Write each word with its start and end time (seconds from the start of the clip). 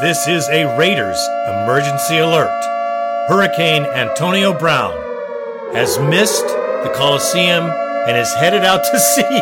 This 0.00 0.28
is 0.28 0.48
a 0.50 0.76
Raiders 0.78 1.18
emergency 1.48 2.18
alert. 2.18 2.64
Hurricane 3.26 3.82
Antonio 3.84 4.56
Brown 4.56 4.92
has 5.74 5.98
missed 5.98 6.46
the 6.46 6.92
Coliseum 6.94 7.64
and 8.06 8.16
is 8.16 8.32
headed 8.34 8.62
out 8.62 8.84
to 8.84 9.00
sea. 9.14 9.40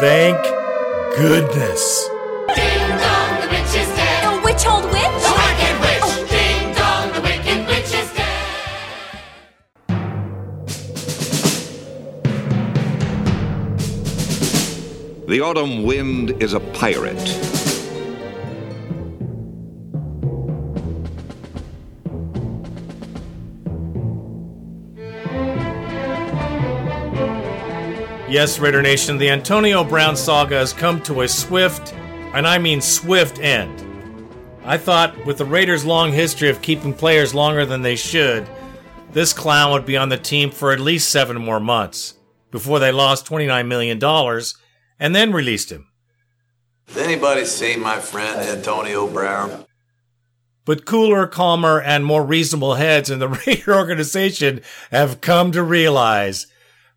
Thank 0.00 0.36
goodness. 1.16 2.08
Ding 2.54 2.90
dong, 2.98 3.40
the 3.40 3.48
witch 3.48 3.74
is 3.74 3.88
dead. 3.96 4.24
A 4.24 4.42
witch 4.44 4.66
old 4.66 4.84
witch? 4.84 5.22
The 5.24 5.32
wicked 5.40 5.80
witch. 5.80 6.02
Oh. 6.02 6.26
Ding 6.28 6.74
dong, 6.74 7.12
the 7.14 7.22
wicked 7.22 7.66
witch 7.68 7.94
is 7.94 8.12
dead. 8.12 8.36
The 15.26 15.40
autumn 15.40 15.84
wind 15.84 16.42
is 16.42 16.52
a 16.52 16.60
pirate. 16.60 17.49
Yes, 28.30 28.60
Raider 28.60 28.80
Nation, 28.80 29.18
the 29.18 29.28
Antonio 29.28 29.82
Brown 29.82 30.14
saga 30.14 30.54
has 30.54 30.72
come 30.72 31.02
to 31.02 31.22
a 31.22 31.28
swift, 31.28 31.92
and 32.32 32.46
I 32.46 32.58
mean 32.58 32.80
swift 32.80 33.40
end. 33.40 33.84
I 34.64 34.78
thought 34.78 35.26
with 35.26 35.38
the 35.38 35.44
Raiders' 35.44 35.84
long 35.84 36.12
history 36.12 36.48
of 36.48 36.62
keeping 36.62 36.94
players 36.94 37.34
longer 37.34 37.66
than 37.66 37.82
they 37.82 37.96
should, 37.96 38.48
this 39.10 39.32
clown 39.32 39.72
would 39.72 39.84
be 39.84 39.96
on 39.96 40.10
the 40.10 40.16
team 40.16 40.52
for 40.52 40.70
at 40.70 40.78
least 40.78 41.08
seven 41.08 41.38
more 41.38 41.58
months 41.58 42.14
before 42.52 42.78
they 42.78 42.92
lost 42.92 43.26
$29 43.26 43.66
million 43.66 44.00
and 45.00 45.12
then 45.12 45.32
released 45.32 45.72
him. 45.72 45.88
Has 46.86 46.98
anybody 46.98 47.44
seen 47.44 47.80
my 47.80 47.98
friend 47.98 48.38
Antonio 48.38 49.08
Brown? 49.08 49.64
But 50.64 50.84
cooler, 50.84 51.26
calmer, 51.26 51.80
and 51.80 52.04
more 52.04 52.24
reasonable 52.24 52.74
heads 52.74 53.10
in 53.10 53.18
the 53.18 53.28
Raider 53.46 53.74
organization 53.74 54.60
have 54.92 55.20
come 55.20 55.50
to 55.50 55.64
realize 55.64 56.46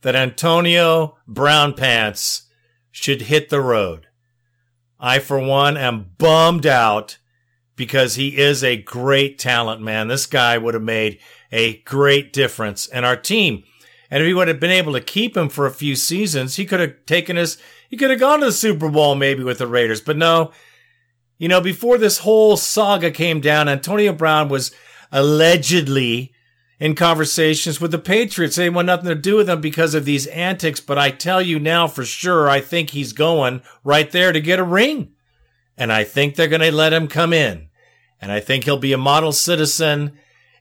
that 0.04 0.16
Antonio 0.16 1.18
Brown 1.28 1.74
Pants 1.74 2.44
should 2.92 3.24
hit 3.24 3.50
the 3.50 3.62
road. 3.62 4.08
I, 5.00 5.20
for 5.20 5.40
one, 5.40 5.76
am 5.76 6.12
bummed 6.18 6.66
out 6.66 7.18
because 7.76 8.16
he 8.16 8.38
is 8.38 8.64
a 8.64 8.78
great 8.78 9.40
talent, 9.40 9.82
man. 9.82 10.08
This 10.08 10.26
guy 10.26 10.58
would 10.58 10.76
have 10.76 10.84
made 10.84 11.20
a 11.52 11.78
great 11.80 12.32
difference 12.32 12.86
in 12.86 13.04
our 13.04 13.18
team. 13.18 13.64
And 14.10 14.22
if 14.22 14.28
he 14.28 14.34
would 14.34 14.48
have 14.48 14.60
been 14.60 14.72
able 14.72 14.94
to 14.94 15.02
keep 15.02 15.36
him 15.36 15.50
for 15.50 15.66
a 15.66 15.72
few 15.72 15.96
seasons, 15.96 16.56
he 16.56 16.66
could 16.66 16.80
have 16.80 17.06
taken 17.06 17.38
us, 17.38 17.58
he 17.90 17.98
could 17.98 18.12
have 18.12 18.20
gone 18.20 18.40
to 18.42 18.46
the 18.46 18.52
Super 18.52 18.90
Bowl 18.90 19.16
maybe 19.16 19.44
with 19.44 19.58
the 19.58 19.68
Raiders. 19.68 20.02
But 20.02 20.18
no, 20.18 20.52
you 21.40 21.48
know, 21.48 21.62
before 21.62 21.98
this 21.98 22.20
whole 22.20 22.56
saga 22.56 23.10
came 23.10 23.42
down, 23.42 23.68
Antonio 23.68 24.14
Brown 24.14 24.50
was 24.50 24.72
allegedly 25.12 26.34
in 26.80 26.96
conversations 26.96 27.80
with 27.80 27.92
the 27.92 28.00
Patriots. 28.00 28.56
They 28.56 28.70
want 28.70 28.88
nothing 28.88 29.08
to 29.08 29.16
do 29.16 29.38
with 29.38 29.50
him 29.50 29.62
because 29.62 29.94
of 29.94 30.06
these 30.06 30.28
antics. 30.28 30.80
But 30.80 30.98
I 30.98 31.12
tell 31.12 31.42
you 31.42 31.60
now 31.60 31.88
for 31.88 32.04
sure, 32.04 32.50
I 32.50 32.62
think 32.62 32.90
he's 32.90 33.14
going 33.14 33.62
right 33.84 34.12
there 34.12 34.32
to 34.32 34.42
get 34.42 34.60
a 34.60 34.64
ring. 34.64 35.14
And 35.78 35.92
I 35.92 36.04
think 36.04 36.36
they're 36.36 36.48
going 36.48 36.62
to 36.62 36.72
let 36.72 36.94
him 36.94 37.08
come 37.08 37.34
in. 37.34 37.70
And 38.22 38.32
I 38.32 38.40
think 38.40 38.64
he'll 38.64 38.78
be 38.78 38.94
a 38.94 38.98
model 38.98 39.32
citizen. 39.32 40.18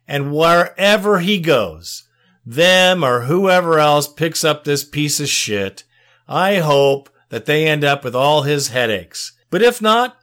And 0.08 0.32
wherever 0.32 1.20
he 1.20 1.38
goes, 1.38 2.08
them 2.44 3.04
or 3.04 3.22
whoever 3.22 3.78
else 3.78 4.08
picks 4.08 4.44
up 4.44 4.64
this 4.64 4.84
piece 4.84 5.20
of 5.20 5.28
shit, 5.28 5.84
I 6.26 6.56
hope 6.56 7.08
that 7.28 7.46
they 7.46 7.66
end 7.66 7.84
up 7.84 8.04
with 8.04 8.14
all 8.14 8.42
his 8.42 8.68
headaches. 8.68 9.32
But 9.50 9.62
if 9.62 9.80
not, 9.80 10.16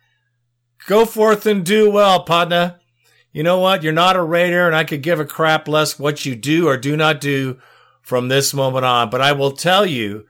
go 0.87 1.05
forth 1.05 1.45
and 1.45 1.65
do 1.65 1.89
well, 1.89 2.23
partner. 2.23 2.79
You 3.31 3.43
know 3.43 3.59
what? 3.59 3.83
You're 3.83 3.93
not 3.93 4.15
a 4.15 4.23
Raider, 4.23 4.65
and 4.65 4.75
I 4.75 4.83
could 4.83 5.03
give 5.03 5.19
a 5.19 5.25
crap 5.25 5.67
less 5.67 5.99
what 5.99 6.25
you 6.25 6.35
do 6.35 6.67
or 6.67 6.77
do 6.77 6.97
not 6.97 7.21
do 7.21 7.59
from 8.01 8.27
this 8.27 8.53
moment 8.53 8.85
on. 8.85 9.09
But 9.09 9.21
I 9.21 9.33
will 9.33 9.51
tell 9.51 9.85
you, 9.85 10.25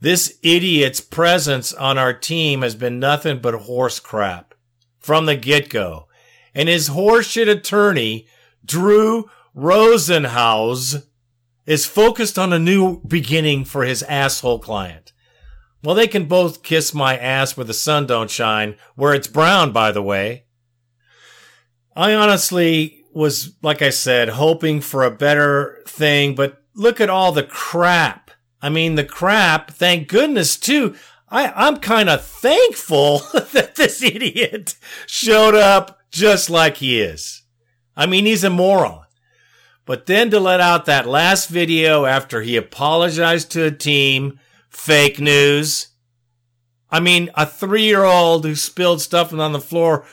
this 0.00 0.38
idiot's 0.42 1.00
presence 1.00 1.72
on 1.72 1.98
our 1.98 2.12
team 2.12 2.62
has 2.62 2.74
been 2.74 2.98
nothing 2.98 3.40
but 3.40 3.54
horse 3.54 4.00
crap 4.00 4.54
from 4.98 5.26
the 5.26 5.36
get 5.36 5.68
go. 5.68 6.06
And 6.54 6.68
his 6.68 6.90
horseshit 6.90 7.48
attorney, 7.50 8.26
Drew 8.64 9.28
Rosenhaus, 9.54 11.04
is 11.66 11.84
focused 11.84 12.38
on 12.38 12.52
a 12.52 12.58
new 12.58 13.00
beginning 13.02 13.64
for 13.66 13.84
his 13.84 14.02
asshole 14.04 14.60
client. 14.60 15.12
Well, 15.84 15.94
they 15.94 16.08
can 16.08 16.24
both 16.24 16.62
kiss 16.62 16.94
my 16.94 17.16
ass 17.16 17.56
where 17.56 17.64
the 17.64 17.74
sun 17.74 18.06
don't 18.06 18.30
shine, 18.30 18.76
where 18.94 19.14
it's 19.14 19.28
brown, 19.28 19.72
by 19.72 19.92
the 19.92 20.02
way. 20.02 20.44
I 21.98 22.14
honestly 22.14 23.04
was, 23.12 23.56
like 23.60 23.82
I 23.82 23.90
said, 23.90 24.28
hoping 24.28 24.80
for 24.80 25.02
a 25.02 25.10
better 25.10 25.82
thing, 25.88 26.36
but 26.36 26.62
look 26.72 27.00
at 27.00 27.10
all 27.10 27.32
the 27.32 27.42
crap. 27.42 28.30
I 28.62 28.68
mean, 28.68 28.94
the 28.94 29.02
crap, 29.02 29.72
thank 29.72 30.06
goodness 30.06 30.56
too. 30.56 30.94
I, 31.28 31.48
I'm 31.48 31.78
kind 31.78 32.08
of 32.08 32.24
thankful 32.24 33.18
that 33.52 33.74
this 33.74 34.00
idiot 34.00 34.76
showed 35.08 35.56
up 35.56 35.98
just 36.12 36.48
like 36.48 36.76
he 36.76 37.00
is. 37.00 37.42
I 37.96 38.06
mean, 38.06 38.26
he's 38.26 38.44
a 38.44 38.50
moron. 38.50 39.04
But 39.84 40.06
then 40.06 40.30
to 40.30 40.38
let 40.38 40.60
out 40.60 40.84
that 40.84 41.08
last 41.08 41.48
video 41.48 42.04
after 42.04 42.42
he 42.42 42.56
apologized 42.56 43.50
to 43.52 43.64
a 43.64 43.72
team, 43.72 44.38
fake 44.68 45.18
news. 45.18 45.88
I 46.92 47.00
mean, 47.00 47.30
a 47.34 47.44
three 47.44 47.86
year 47.86 48.04
old 48.04 48.44
who 48.44 48.54
spilled 48.54 49.00
stuff 49.00 49.32
on 49.32 49.52
the 49.52 49.60
floor 49.60 50.06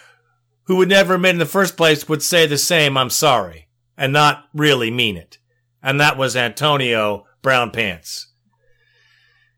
who 0.66 0.76
would 0.78 0.90
never 0.90 1.16
admit 1.16 1.32
in 1.32 1.40
the 1.40 1.46
first 1.46 1.78
place 1.78 2.08
would 2.08 2.22
say 2.22 2.46
the 2.46 2.58
same, 2.58 2.98
I'm 2.98 3.10
sorry, 3.10 3.68
and 3.98 4.12
not 4.12 4.46
really 4.54 4.92
mean 4.92 5.18
it. 5.18 5.38
And 5.82 6.00
that 6.00 6.18
was 6.18 6.36
Antonio 6.36 7.26
Brown 7.42 7.72
Pants. 7.72 8.28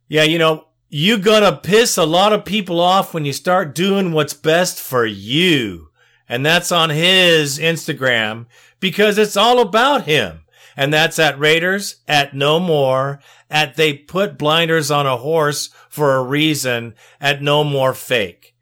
Yeah, 0.07 0.23
you 0.23 0.37
know, 0.37 0.67
you 0.89 1.17
gonna 1.17 1.55
piss 1.55 1.97
a 1.97 2.05
lot 2.05 2.33
of 2.33 2.45
people 2.45 2.79
off 2.79 3.13
when 3.13 3.25
you 3.25 3.33
start 3.33 3.75
doing 3.75 4.11
what's 4.11 4.33
best 4.33 4.79
for 4.79 5.05
you. 5.05 5.89
And 6.29 6.45
that's 6.45 6.71
on 6.71 6.89
his 6.89 7.57
Instagram 7.57 8.47
because 8.79 9.17
it's 9.17 9.37
all 9.37 9.59
about 9.59 10.03
him. 10.03 10.41
And 10.75 10.93
that's 10.93 11.17
at 11.17 11.39
Raiders, 11.39 11.97
at 12.07 12.35
No 12.35 12.59
More, 12.59 13.19
at 13.49 13.75
They 13.75 13.93
Put 13.93 14.37
Blinders 14.37 14.91
on 14.91 15.07
a 15.07 15.17
Horse 15.17 15.69
for 15.89 16.15
a 16.15 16.23
Reason, 16.23 16.93
at 17.19 17.41
No 17.41 17.63
More 17.63 17.93
Fake. 17.93 18.53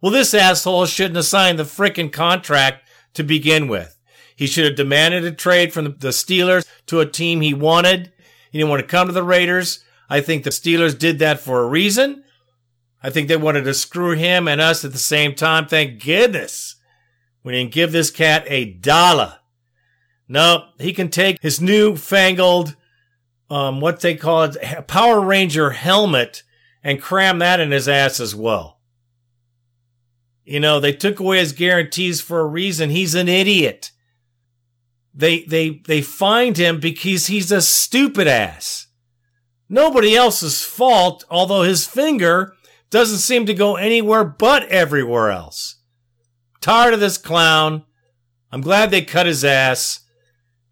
Well, 0.00 0.12
this 0.12 0.34
asshole 0.34 0.86
shouldn't 0.86 1.16
have 1.16 1.26
signed 1.26 1.58
the 1.58 1.64
frickin' 1.64 2.12
contract 2.12 2.88
to 3.14 3.22
begin 3.22 3.68
with. 3.68 3.96
He 4.34 4.46
should 4.46 4.64
have 4.64 4.76
demanded 4.76 5.24
a 5.24 5.32
trade 5.32 5.72
from 5.72 5.84
the 5.84 6.08
Steelers 6.08 6.66
to 6.86 7.00
a 7.00 7.06
team 7.06 7.40
he 7.40 7.52
wanted. 7.52 8.12
He 8.50 8.58
didn't 8.58 8.70
want 8.70 8.80
to 8.80 8.86
come 8.86 9.06
to 9.06 9.12
the 9.12 9.22
Raiders. 9.22 9.84
I 10.08 10.20
think 10.22 10.44
the 10.44 10.50
Steelers 10.50 10.98
did 10.98 11.18
that 11.18 11.40
for 11.40 11.60
a 11.60 11.68
reason. 11.68 12.24
I 13.02 13.10
think 13.10 13.28
they 13.28 13.36
wanted 13.36 13.64
to 13.64 13.74
screw 13.74 14.16
him 14.16 14.48
and 14.48 14.60
us 14.60 14.84
at 14.84 14.92
the 14.92 14.98
same 14.98 15.34
time. 15.34 15.66
Thank 15.66 16.02
goodness. 16.02 16.76
We 17.42 17.52
didn't 17.52 17.72
give 17.72 17.92
this 17.92 18.10
cat 18.10 18.44
a 18.48 18.64
dollar. 18.64 19.38
No, 20.28 20.68
he 20.78 20.92
can 20.92 21.10
take 21.10 21.40
his 21.42 21.60
new 21.60 21.96
fangled, 21.96 22.76
um, 23.50 23.80
what 23.80 24.00
they 24.00 24.14
call 24.14 24.44
it, 24.44 24.86
Power 24.86 25.20
Ranger 25.20 25.70
helmet 25.70 26.42
and 26.82 27.02
cram 27.02 27.38
that 27.40 27.60
in 27.60 27.70
his 27.70 27.88
ass 27.88 28.20
as 28.20 28.34
well. 28.34 28.79
You 30.50 30.58
know, 30.58 30.80
they 30.80 30.92
took 30.92 31.20
away 31.20 31.38
his 31.38 31.52
guarantees 31.52 32.20
for 32.20 32.40
a 32.40 32.44
reason. 32.44 32.90
He's 32.90 33.14
an 33.14 33.28
idiot. 33.28 33.92
They, 35.14 35.44
they, 35.44 35.80
they 35.86 36.02
find 36.02 36.56
him 36.56 36.80
because 36.80 37.28
he's 37.28 37.52
a 37.52 37.62
stupid 37.62 38.26
ass. 38.26 38.88
Nobody 39.68 40.16
else's 40.16 40.64
fault, 40.64 41.24
although 41.30 41.62
his 41.62 41.86
finger 41.86 42.56
doesn't 42.90 43.18
seem 43.18 43.46
to 43.46 43.54
go 43.54 43.76
anywhere 43.76 44.24
but 44.24 44.64
everywhere 44.64 45.30
else. 45.30 45.76
Tired 46.60 46.94
of 46.94 47.00
this 47.00 47.16
clown. 47.16 47.84
I'm 48.50 48.60
glad 48.60 48.90
they 48.90 49.02
cut 49.02 49.26
his 49.26 49.44
ass. 49.44 50.00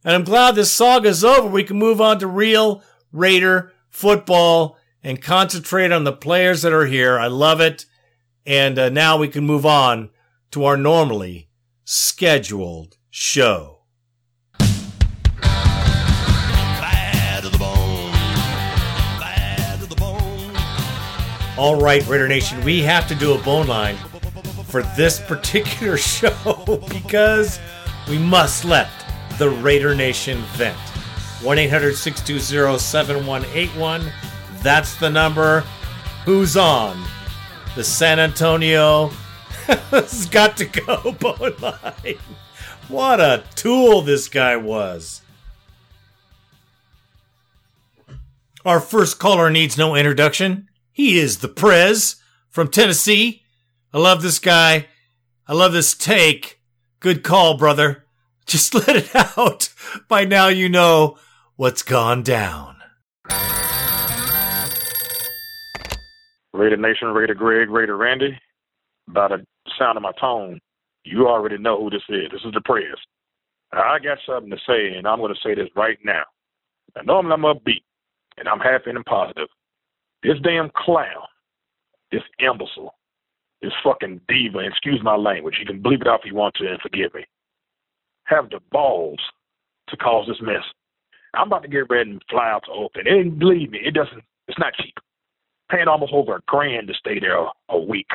And 0.03 0.13
I'm 0.13 0.25
glad 0.25 0.57
this 0.57 0.73
saga's 0.73 1.23
over. 1.23 1.47
We 1.47 1.63
can 1.63 1.79
move 1.79 2.01
on 2.01 2.19
to 2.19 2.27
real 2.27 2.83
Raider 3.13 3.73
football 3.91 4.77
and 5.05 5.23
concentrate 5.23 5.93
on 5.93 6.03
the 6.03 6.13
players 6.13 6.63
that 6.63 6.73
are 6.73 6.87
here. 6.87 7.17
I 7.17 7.29
love 7.29 7.61
it. 7.61 7.87
And 8.49 8.79
uh, 8.79 8.89
now 8.89 9.19
we 9.19 9.29
can 9.29 9.45
move 9.45 9.67
on 9.67 10.09
to 10.53 10.65
our 10.65 10.79
normally 10.79 11.51
scheduled 11.85 12.97
show. 13.11 13.81
Bad 16.81 17.43
to 17.43 17.51
the 17.51 17.59
bone. 17.59 18.11
Bad 19.21 19.81
to 19.81 19.87
the 19.87 19.97
bone. 19.97 20.57
All 21.59 21.79
right, 21.79 22.03
Raider 22.09 22.27
Nation, 22.27 22.65
we 22.65 22.81
have 22.81 23.07
to 23.09 23.15
do 23.15 23.35
a 23.35 23.39
bone 23.43 23.67
line 23.67 23.97
for 24.65 24.83
this 24.97 25.21
particular 25.21 25.97
show 25.99 26.83
because 26.89 27.61
we 28.09 28.17
must 28.17 28.65
let 28.65 28.89
the 29.37 29.51
Raider 29.51 29.95
Nation 29.95 30.39
vent. 30.55 30.75
1 31.43 31.59
800 31.59 31.95
620 31.95 32.79
7181. 32.79 34.11
That's 34.63 34.95
the 34.95 35.11
number. 35.11 35.61
Who's 36.25 36.57
on? 36.57 37.05
The 37.79 37.85
San 37.85 38.19
Antonio 38.19 39.07
has 39.93 40.27
got 40.27 40.57
to 40.57 40.65
go, 40.65 41.13
Bone 41.21 41.55
Line. 41.61 42.19
What 42.89 43.21
a 43.21 43.45
tool 43.55 44.03
this 44.03 44.27
guy 44.27 44.57
was. 44.57 45.23
Our 48.65 48.81
first 48.81 49.21
caller 49.21 49.49
needs 49.49 49.79
no 49.79 49.95
introduction. 49.95 50.69
He 50.91 51.21
is 51.21 51.39
the 51.39 51.47
Prez 51.47 52.17
from 52.51 52.67
Tennessee. 52.67 53.45
I 53.95 53.99
love 53.99 54.23
this 54.23 54.41
guy. 54.41 54.89
I 55.47 55.55
love 55.55 55.73
this 55.73 55.95
take. 55.95 56.61
Good 56.99 57.23
call, 57.23 57.57
brother. 57.57 58.05
Just 58.45 58.75
let 58.89 58.97
it 58.97 59.15
out. 59.15 59.73
By 60.09 60.25
now 60.25 60.49
you 60.49 60.69
know 60.69 61.17
what's 61.55 61.85
gone 61.85 62.25
down. 62.25 62.78
Raider 66.59 66.77
Nation, 66.77 67.09
Raider 67.09 67.35
Greg, 67.35 67.71
Raider 67.71 67.97
Randy. 67.97 68.39
By 69.09 69.29
the 69.29 69.47
sound 69.79 69.97
of 69.97 70.03
my 70.03 70.13
tone, 70.21 70.61
you 71.05 71.29
already 71.29 71.57
know 71.57 71.81
who 71.81 71.89
this 71.89 72.03
is. 72.09 72.31
This 72.33 72.43
is 72.45 72.53
the 72.53 72.61
Prez. 72.65 72.99
I 73.73 73.99
got 74.03 74.19
something 74.27 74.51
to 74.51 74.59
say, 74.67 74.97
and 74.97 75.07
I'm 75.07 75.21
going 75.21 75.33
to 75.33 75.41
say 75.43 75.55
this 75.55 75.69
right 75.77 75.99
now. 76.05 76.25
Now, 76.97 77.03
normally 77.03 77.35
I'm 77.35 77.43
upbeat, 77.43 77.85
and 78.37 78.49
I'm 78.49 78.59
happy 78.59 78.91
and 78.91 79.05
positive. 79.05 79.49
This 80.23 80.39
damn 80.43 80.71
clown, 80.75 81.29
this 82.11 82.23
imbecile, 82.41 82.95
this 83.63 83.73
fucking 83.85 84.21
diva, 84.29 84.59
excuse 84.61 85.01
my 85.03 85.17
language, 85.17 85.57
you 85.61 85.67
can 85.67 85.83
bleep 85.83 86.01
it 86.01 86.09
out 86.09 86.21
if 86.25 86.31
you 86.31 86.35
want 86.35 86.55
to 86.57 86.67
and 86.67 86.81
forgive 86.81 87.15
me, 87.15 87.25
have 88.25 88.51
the 88.51 88.61
balls 88.73 89.21
to 89.89 89.97
cause 89.97 90.27
this 90.27 90.41
mess. 90.43 90.65
I'm 91.35 91.47
about 91.47 91.63
to 91.63 91.69
get 91.69 91.89
ready 91.89 92.11
and 92.11 92.23
fly 92.29 92.51
out 92.51 92.65
to 92.67 92.73
Oakland. 92.73 93.07
And 93.07 93.39
believe 93.39 93.71
me, 93.71 93.81
it 93.85 93.95
doesn't, 93.95 94.23
it's 94.49 94.59
not 94.59 94.75
cheap. 94.75 94.95
Paying 95.71 95.89
almost 95.89 96.13
over 96.13 96.37
a 96.37 96.41
grand 96.47 96.89
to 96.89 96.95
stay 96.95 97.21
there 97.21 97.37
a, 97.37 97.49
a 97.71 97.79
week. 97.79 98.11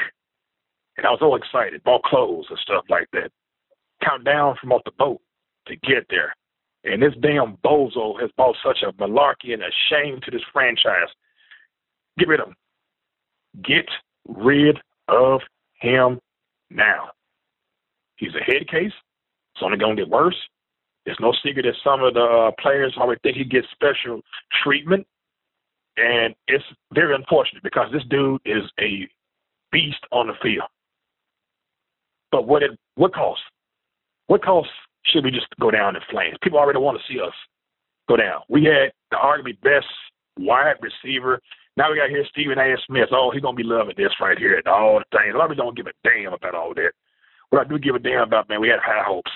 And 0.98 1.06
I 1.06 1.12
was 1.12 1.20
all 1.22 1.36
excited, 1.36 1.84
bought 1.84 2.04
clothes 2.04 2.46
and 2.50 2.60
stuff 2.60 2.86
like 2.90 3.08
that. 3.14 3.32
Count 4.04 4.26
down 4.26 4.56
from 4.60 4.72
off 4.72 4.82
the 4.86 4.92
boat 4.98 5.22
to 5.68 5.76
get 5.78 6.06
there. 6.10 6.36
And 6.84 7.02
this 7.02 7.14
damn 7.22 7.58
bozo 7.64 8.20
has 8.20 8.30
brought 8.36 8.58
such 8.64 8.84
a 8.84 8.92
malarkey 8.94 9.54
and 9.54 9.64
a 9.64 9.70
shame 9.90 10.20
to 10.24 10.32
this 10.32 10.42
franchise. 10.52 11.08
Get 12.20 12.28
rid 12.28 12.42
of 12.42 12.50
him. 12.50 12.56
Get 13.64 13.86
rid 14.28 14.78
of 15.08 15.42
him 15.80 16.20
now. 16.70 17.10
He's 18.18 18.36
a 18.36 18.44
head 18.44 18.68
case. 18.70 18.92
It's 19.56 19.64
only 19.64 19.78
going 19.78 19.96
to 19.96 20.04
get 20.04 20.12
worse. 20.12 20.36
It's 21.06 21.20
no 21.20 21.34
secret 21.44 21.64
that 21.64 21.76
some 21.84 22.04
of 22.04 22.14
the 22.14 22.22
uh, 22.22 22.52
players 22.62 22.96
already 22.98 23.20
think 23.24 23.38
he 23.38 23.44
gets 23.44 23.68
special 23.72 24.22
treatment. 24.64 25.06
And 25.98 26.34
it's 26.48 26.64
very 26.94 27.14
unfortunate 27.16 27.64
because 27.64 27.92
this 27.92 28.04
dude 28.10 28.42
is 28.46 28.64
a 28.80 29.08
beast 29.72 30.04
on 30.12 30.28
the 30.28 30.34
field. 30.42 30.70
But 32.32 32.48
what 32.48 32.64
it 32.64 32.72
what 32.96 33.14
cost? 33.14 33.42
What 34.28 34.44
cost 34.44 34.70
should 35.06 35.24
we 35.24 35.32
just 35.32 35.48
go 35.60 35.70
down 35.70 35.96
in 35.96 36.02
flames? 36.10 36.38
People 36.42 36.60
already 36.60 36.80
want 36.80 36.98
to 36.98 37.14
see 37.14 37.20
us 37.20 37.34
go 38.08 38.18
down. 38.18 38.42
We 38.50 38.64
had 38.64 38.92
the 39.12 39.18
arguably 39.18 39.60
best 39.62 39.86
wide 40.40 40.76
receiver. 40.82 41.40
Now 41.78 41.92
we 41.92 41.98
got 41.98 42.10
here 42.10 42.26
Stephen 42.30 42.58
A. 42.58 42.76
Smith. 42.88 43.10
Oh, 43.12 43.32
he's 43.32 43.42
gonna 43.42 43.56
be 43.56 43.64
loving 43.64 43.96
this 43.98 44.14
right 44.20 44.38
here 44.38 44.58
and 44.58 44.68
all 44.68 45.00
the 45.00 45.18
things. 45.18 45.34
A 45.34 45.38
lot 45.38 45.46
of 45.46 45.52
people 45.52 45.66
don't 45.66 45.78
give 45.78 45.88
a 45.88 46.08
damn 46.08 46.34
about 46.34 46.56
all 46.56 46.74
that. 46.76 46.92
What 47.50 47.66
I 47.66 47.70
do 47.70 47.78
give 47.78 47.96
a 47.96 48.00
damn 48.00 48.22
about, 48.22 48.50
man, 48.50 48.62
we 48.62 48.70
had 48.70 48.80
high 48.80 49.04
hopes. 49.06 49.32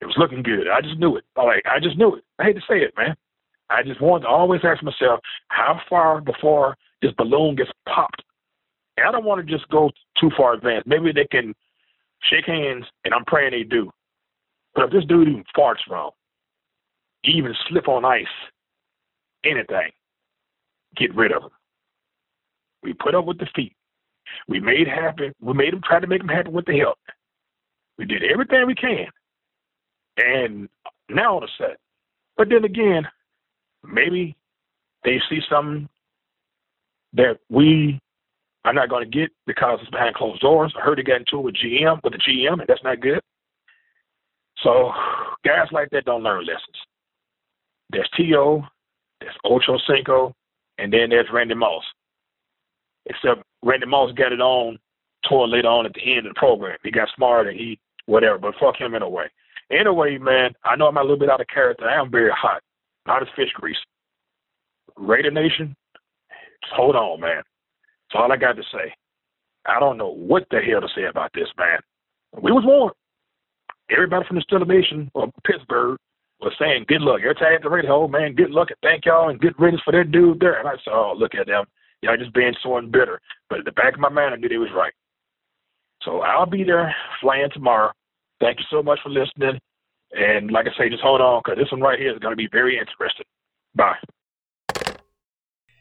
It 0.00 0.06
was 0.06 0.16
looking 0.18 0.42
good. 0.42 0.68
I 0.68 0.80
just 0.80 0.98
knew 0.98 1.16
it. 1.16 1.24
All 1.36 1.46
right, 1.46 1.62
I 1.66 1.80
just 1.80 1.98
knew 1.98 2.14
it. 2.16 2.24
I 2.38 2.44
hate 2.44 2.56
to 2.56 2.62
say 2.68 2.80
it, 2.80 2.94
man. 2.96 3.16
I 3.70 3.82
just 3.82 4.00
want 4.00 4.22
to 4.22 4.28
always 4.28 4.60
ask 4.64 4.82
myself, 4.82 5.20
how 5.48 5.80
far 5.88 6.20
before 6.20 6.76
this 7.02 7.12
balloon 7.18 7.56
gets 7.56 7.70
popped? 7.88 8.22
And 8.96 9.06
I 9.06 9.12
don't 9.12 9.24
want 9.24 9.44
to 9.44 9.52
just 9.52 9.68
go 9.68 9.90
too 10.20 10.30
far 10.36 10.54
advanced. 10.54 10.86
Maybe 10.86 11.12
they 11.12 11.26
can 11.30 11.54
shake 12.30 12.46
hands, 12.46 12.84
and 13.04 13.12
I'm 13.12 13.24
praying 13.24 13.52
they 13.52 13.64
do. 13.64 13.90
But 14.74 14.84
if 14.84 14.90
this 14.92 15.04
dude 15.06 15.28
even 15.28 15.44
farts 15.56 15.86
wrong, 15.90 16.10
even 17.24 17.54
slip 17.68 17.88
on 17.88 18.04
ice, 18.04 18.24
anything, 19.44 19.90
get 20.96 21.14
rid 21.14 21.32
of 21.32 21.42
him. 21.44 21.50
We 22.82 22.92
put 22.92 23.14
up 23.14 23.24
with 23.24 23.38
defeat. 23.38 23.74
We 24.48 24.60
made 24.60 24.86
happen. 24.86 25.32
We 25.40 25.54
made 25.54 25.72
him 25.72 25.82
try 25.84 26.00
to 26.00 26.06
make 26.06 26.20
him 26.20 26.28
happen 26.28 26.52
with 26.52 26.66
the 26.66 26.78
help. 26.78 26.98
We 27.98 28.04
did 28.04 28.22
everything 28.22 28.66
we 28.66 28.74
can, 28.74 29.06
and 30.18 30.68
now 31.08 31.32
all 31.32 31.38
of 31.38 31.44
a 31.44 31.48
sudden. 31.58 31.76
But 32.36 32.48
then 32.50 32.64
again, 32.64 33.06
maybe 33.92 34.36
they 35.04 35.20
see 35.28 35.40
something 35.50 35.88
that 37.14 37.38
we 37.48 38.00
are 38.64 38.72
not 38.72 38.88
going 38.88 39.10
to 39.10 39.18
get 39.18 39.30
because 39.46 39.78
it's 39.80 39.90
behind 39.90 40.14
closed 40.14 40.40
doors. 40.40 40.74
I 40.76 40.82
heard 40.84 40.98
they 40.98 41.02
got 41.02 41.20
into 41.20 41.38
it 41.38 41.44
with 41.44 41.54
GM 41.54 42.00
with 42.02 42.12
the 42.12 42.18
GM, 42.18 42.60
and 42.60 42.66
that's 42.66 42.82
not 42.82 43.00
good. 43.00 43.20
So 44.62 44.90
guys 45.44 45.68
like 45.70 45.90
that 45.90 46.04
don't 46.04 46.22
learn 46.22 46.40
lessons. 46.40 46.76
There's 47.90 48.10
T.O., 48.16 48.62
there's 49.20 49.36
Ocho 49.44 49.78
Cinco, 49.88 50.34
and 50.78 50.92
then 50.92 51.10
there's 51.10 51.28
Randy 51.32 51.54
Moss. 51.54 51.84
Except 53.06 53.42
Randy 53.62 53.86
Moss 53.86 54.12
got 54.12 54.32
it 54.32 54.40
on 54.40 54.78
toward 55.28 55.50
later 55.50 55.68
on 55.68 55.86
at 55.86 55.94
the 55.94 56.00
end 56.02 56.26
of 56.26 56.34
the 56.34 56.38
program. 56.38 56.76
He 56.82 56.90
got 56.90 57.08
smart 57.14 57.46
and 57.46 57.56
he 57.58 57.78
whatever, 58.06 58.38
but 58.38 58.54
fuck 58.60 58.76
him 58.80 58.94
in 58.94 59.02
a 59.02 59.08
way. 59.08 59.26
Anyway, 59.70 60.18
man, 60.18 60.50
I 60.64 60.76
know 60.76 60.86
I'm 60.86 60.96
a 60.96 61.02
little 61.02 61.18
bit 61.18 61.30
out 61.30 61.40
of 61.40 61.46
character. 61.48 61.88
I 61.88 62.00
am 62.00 62.10
very 62.10 62.30
hot, 62.30 62.62
not 63.06 63.22
as 63.22 63.28
fish 63.36 63.50
grease. 63.54 63.76
Raider 64.96 65.30
Nation, 65.30 65.76
hold 66.72 66.96
on, 66.96 67.20
man. 67.20 67.42
That's 68.08 68.22
all 68.22 68.32
I 68.32 68.36
got 68.36 68.56
to 68.56 68.62
say. 68.72 68.92
I 69.66 69.80
don't 69.80 69.98
know 69.98 70.14
what 70.14 70.46
the 70.50 70.60
hell 70.60 70.80
to 70.80 70.88
say 70.94 71.04
about 71.04 71.30
this, 71.34 71.48
man. 71.58 71.78
We 72.40 72.52
was 72.52 72.64
warned. 72.64 72.94
Everybody 73.90 74.26
from 74.26 74.36
the 74.36 74.44
Steeler 74.44 74.66
Nation 74.66 75.10
or 75.14 75.30
Pittsburgh 75.44 75.98
was 76.40 76.52
saying 76.58 76.84
good 76.88 77.00
luck. 77.00 77.20
Every 77.22 77.34
time 77.34 77.58
the 77.62 77.70
radio, 77.70 78.04
oh 78.04 78.08
man, 78.08 78.34
good 78.34 78.50
luck 78.50 78.68
and 78.70 78.78
thank 78.82 79.06
y'all 79.06 79.30
and 79.30 79.40
good 79.40 79.54
riddance 79.58 79.82
for 79.84 79.92
that 79.92 80.10
dude 80.10 80.40
there. 80.40 80.58
And 80.58 80.68
I 80.68 80.72
said, 80.84 80.92
oh, 80.92 81.14
look 81.16 81.34
at 81.34 81.46
them. 81.46 81.64
Y'all 82.02 82.16
just 82.16 82.34
being 82.34 82.54
so 82.62 82.80
bitter. 82.82 83.20
But 83.48 83.60
at 83.60 83.64
the 83.64 83.72
back 83.72 83.94
of 83.94 84.00
my 84.00 84.08
mind, 84.08 84.34
I 84.34 84.36
knew 84.36 84.48
they 84.48 84.58
was 84.58 84.70
right. 84.74 84.92
So 86.02 86.20
I'll 86.20 86.46
be 86.46 86.62
there 86.62 86.94
flying 87.20 87.48
tomorrow. 87.52 87.90
Thank 88.40 88.58
you 88.58 88.64
so 88.70 88.82
much 88.82 88.98
for 89.02 89.08
listening. 89.08 89.58
And 90.16 90.50
like 90.50 90.66
I 90.66 90.76
say, 90.78 90.88
just 90.88 91.02
hold 91.02 91.20
on 91.20 91.42
because 91.44 91.58
this 91.58 91.70
one 91.70 91.80
right 91.80 91.98
here 91.98 92.12
is 92.12 92.18
going 92.18 92.32
to 92.32 92.36
be 92.36 92.48
very 92.50 92.78
interesting. 92.78 93.26
Bye. 93.74 93.96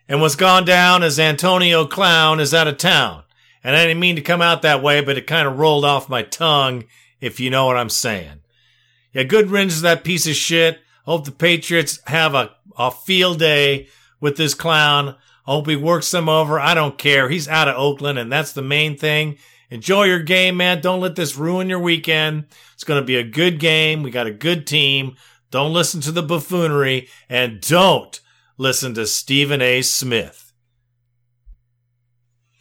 And 0.07 0.21
what's 0.21 0.35
gone 0.35 0.65
down 0.65 1.03
is 1.03 1.19
Antonio 1.19 1.85
Clown 1.85 2.39
is 2.39 2.53
out 2.53 2.67
of 2.67 2.77
town. 2.77 3.23
And 3.63 3.75
I 3.75 3.85
didn't 3.85 3.99
mean 3.99 4.15
to 4.17 4.21
come 4.21 4.41
out 4.41 4.61
that 4.61 4.83
way, 4.83 5.01
but 5.01 5.17
it 5.17 5.25
kind 5.25 5.47
of 5.47 5.57
rolled 5.57 5.85
off 5.85 6.09
my 6.09 6.21
tongue, 6.21 6.83
if 7.19 7.39
you 7.39 7.49
know 7.49 7.65
what 7.65 7.77
I'm 7.77 7.89
saying. 7.89 8.41
Yeah, 9.13 9.23
good 9.23 9.49
riddance 9.49 9.77
to 9.77 9.81
that 9.83 10.03
piece 10.03 10.27
of 10.27 10.35
shit. 10.35 10.79
Hope 11.05 11.25
the 11.25 11.31
Patriots 11.31 11.99
have 12.07 12.35
a, 12.35 12.51
a 12.77 12.91
field 12.91 13.39
day 13.39 13.87
with 14.19 14.37
this 14.37 14.53
clown. 14.53 15.15
Hope 15.43 15.67
he 15.67 15.75
works 15.75 16.11
them 16.11 16.27
over. 16.27 16.59
I 16.59 16.73
don't 16.73 16.97
care. 16.97 17.29
He's 17.29 17.47
out 17.47 17.67
of 17.67 17.75
Oakland, 17.75 18.19
and 18.19 18.31
that's 18.31 18.53
the 18.53 18.61
main 18.61 18.97
thing. 18.97 19.37
Enjoy 19.69 20.03
your 20.03 20.21
game, 20.21 20.57
man. 20.57 20.81
Don't 20.81 20.99
let 20.99 21.15
this 21.15 21.35
ruin 21.35 21.69
your 21.69 21.79
weekend. 21.79 22.45
It's 22.73 22.83
going 22.83 23.01
to 23.01 23.05
be 23.05 23.17
a 23.17 23.23
good 23.23 23.59
game. 23.59 24.03
We 24.03 24.11
got 24.11 24.27
a 24.27 24.31
good 24.31 24.67
team. 24.67 25.15
Don't 25.51 25.73
listen 25.73 26.01
to 26.01 26.11
the 26.11 26.23
buffoonery, 26.23 27.07
and 27.29 27.61
don't 27.61 28.19
listen 28.57 28.93
to 28.95 29.07
Stephen 29.07 29.61
A. 29.61 29.81
Smith. 29.81 30.53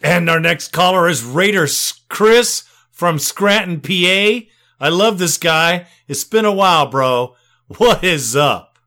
And 0.02 0.28
our 0.28 0.40
next 0.40 0.68
caller 0.68 1.08
is 1.08 1.25
Raider 1.25 1.66
Chris 2.08 2.64
from 2.90 3.18
Scranton, 3.18 3.80
PA. 3.80 4.46
I 4.78 4.88
love 4.88 5.18
this 5.18 5.38
guy. 5.38 5.87
It's 6.06 6.25
been 6.25 6.44
a 6.44 6.52
while, 6.52 6.87
bro. 6.87 7.37
What 7.78 8.04
is 8.04 8.37
up? 8.37 8.78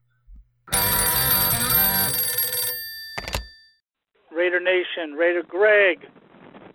Raider 4.32 4.60
Nation, 4.60 5.14
Raider 5.18 5.42
Greg, 5.42 6.08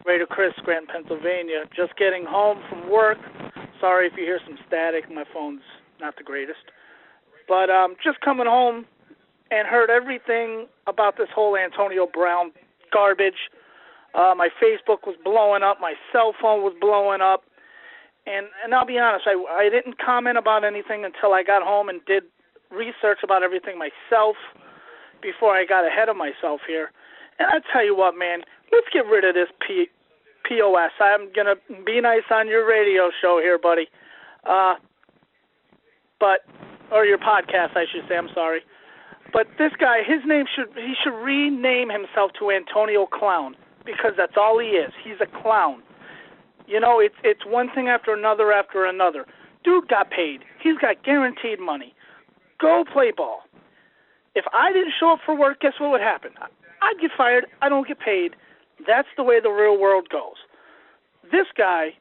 Raider 0.04 0.26
Chris, 0.26 0.52
Grant, 0.64 0.88
Pennsylvania. 0.88 1.64
Just 1.74 1.96
getting 1.96 2.24
home 2.24 2.58
from 2.68 2.90
work. 2.90 3.18
Sorry 3.80 4.06
if 4.06 4.14
you 4.16 4.24
hear 4.24 4.40
some 4.46 4.58
static. 4.66 5.10
My 5.10 5.24
phone's 5.32 5.62
not 6.00 6.16
the 6.16 6.24
greatest. 6.24 6.70
But 7.48 7.70
um, 7.70 7.94
just 8.02 8.20
coming 8.20 8.46
home 8.46 8.86
and 9.50 9.68
heard 9.68 9.90
everything 9.90 10.66
about 10.86 11.16
this 11.16 11.28
whole 11.34 11.56
Antonio 11.56 12.06
Brown 12.06 12.52
garbage. 12.92 13.50
Uh, 14.14 14.34
my 14.36 14.48
Facebook 14.62 15.06
was 15.06 15.16
blowing 15.24 15.62
up. 15.62 15.78
My 15.80 15.94
cell 16.12 16.34
phone 16.40 16.62
was 16.62 16.74
blowing 16.80 17.20
up. 17.20 17.44
And 18.26 18.46
and 18.62 18.72
I'll 18.72 18.86
be 18.86 18.98
honest, 18.98 19.26
I 19.26 19.34
I 19.50 19.68
didn't 19.68 19.98
comment 19.98 20.38
about 20.38 20.64
anything 20.64 21.04
until 21.04 21.34
I 21.34 21.42
got 21.42 21.62
home 21.62 21.88
and 21.88 22.00
did 22.06 22.22
research 22.70 23.18
about 23.24 23.42
everything 23.42 23.78
myself 23.78 24.36
before 25.20 25.56
I 25.56 25.64
got 25.66 25.86
ahead 25.86 26.08
of 26.08 26.16
myself 26.16 26.60
here. 26.66 26.92
And 27.38 27.48
I 27.48 27.58
tell 27.72 27.84
you 27.84 27.96
what, 27.96 28.14
man, 28.16 28.42
let's 28.72 28.88
get 28.92 29.06
rid 29.06 29.24
of 29.24 29.34
this 29.34 29.48
P, 29.66 29.86
POS. 30.48 30.92
I'm 31.00 31.32
gonna 31.34 31.56
be 31.84 32.00
nice 32.00 32.26
on 32.30 32.48
your 32.48 32.66
radio 32.68 33.10
show 33.20 33.38
here, 33.40 33.58
buddy. 33.58 33.86
Uh, 34.44 34.74
but 36.18 36.40
or 36.90 37.04
your 37.04 37.18
podcast, 37.18 37.76
I 37.76 37.84
should 37.90 38.08
say. 38.08 38.16
I'm 38.16 38.28
sorry. 38.34 38.60
But 39.32 39.46
this 39.58 39.72
guy, 39.78 40.00
his 40.06 40.20
name 40.26 40.44
should 40.54 40.68
he 40.74 40.94
should 41.02 41.16
rename 41.16 41.88
himself 41.88 42.32
to 42.38 42.50
Antonio 42.50 43.06
Clown 43.06 43.56
because 43.84 44.12
that's 44.16 44.36
all 44.36 44.58
he 44.58 44.76
is. 44.76 44.92
He's 45.02 45.20
a 45.20 45.42
clown. 45.42 45.82
You 46.66 46.80
know, 46.80 47.00
it's 47.00 47.14
it's 47.24 47.44
one 47.46 47.68
thing 47.74 47.88
after 47.88 48.12
another 48.14 48.52
after 48.52 48.84
another. 48.84 49.26
Dude 49.64 49.88
got 49.88 50.10
paid. 50.10 50.40
He's 50.62 50.76
got 50.78 51.04
guaranteed 51.04 51.60
money. 51.60 51.94
Go 52.60 52.84
play 52.92 53.12
ball. 53.16 53.40
If 54.34 54.44
I 54.52 54.72
didn't 54.72 54.92
show 54.98 55.12
up 55.12 55.20
for 55.24 55.38
work, 55.38 55.60
guess 55.60 55.74
what 55.78 55.90
would 55.90 56.00
happen? 56.00 56.32
I'd 56.82 57.00
get 57.00 57.10
fired. 57.16 57.46
I 57.60 57.68
don't 57.68 57.86
get 57.86 58.00
paid. 58.00 58.34
That's 58.86 59.08
the 59.16 59.22
way 59.22 59.40
the 59.40 59.50
real 59.50 59.78
world 59.78 60.08
goes. 60.08 60.36
This 61.30 61.46
guy, 61.56 61.94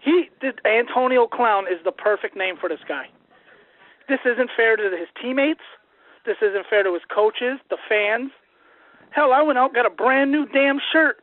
he 0.00 0.30
Antonio 0.64 1.26
Clown 1.26 1.64
is 1.64 1.82
the 1.84 1.92
perfect 1.92 2.36
name 2.36 2.56
for 2.60 2.68
this 2.68 2.80
guy. 2.88 3.08
This 4.08 4.20
isn't 4.24 4.50
fair 4.56 4.76
to 4.76 4.82
his 4.96 5.08
teammates. 5.20 5.66
This 6.24 6.36
isn't 6.42 6.66
fair 6.68 6.82
to 6.82 6.92
his 6.92 7.02
coaches, 7.12 7.58
the 7.70 7.78
fans. 7.88 8.30
Hell, 9.10 9.32
I 9.32 9.42
went 9.42 9.58
out 9.58 9.74
got 9.74 9.86
a 9.86 9.90
brand 9.90 10.32
new 10.32 10.46
damn 10.46 10.78
shirt 10.92 11.22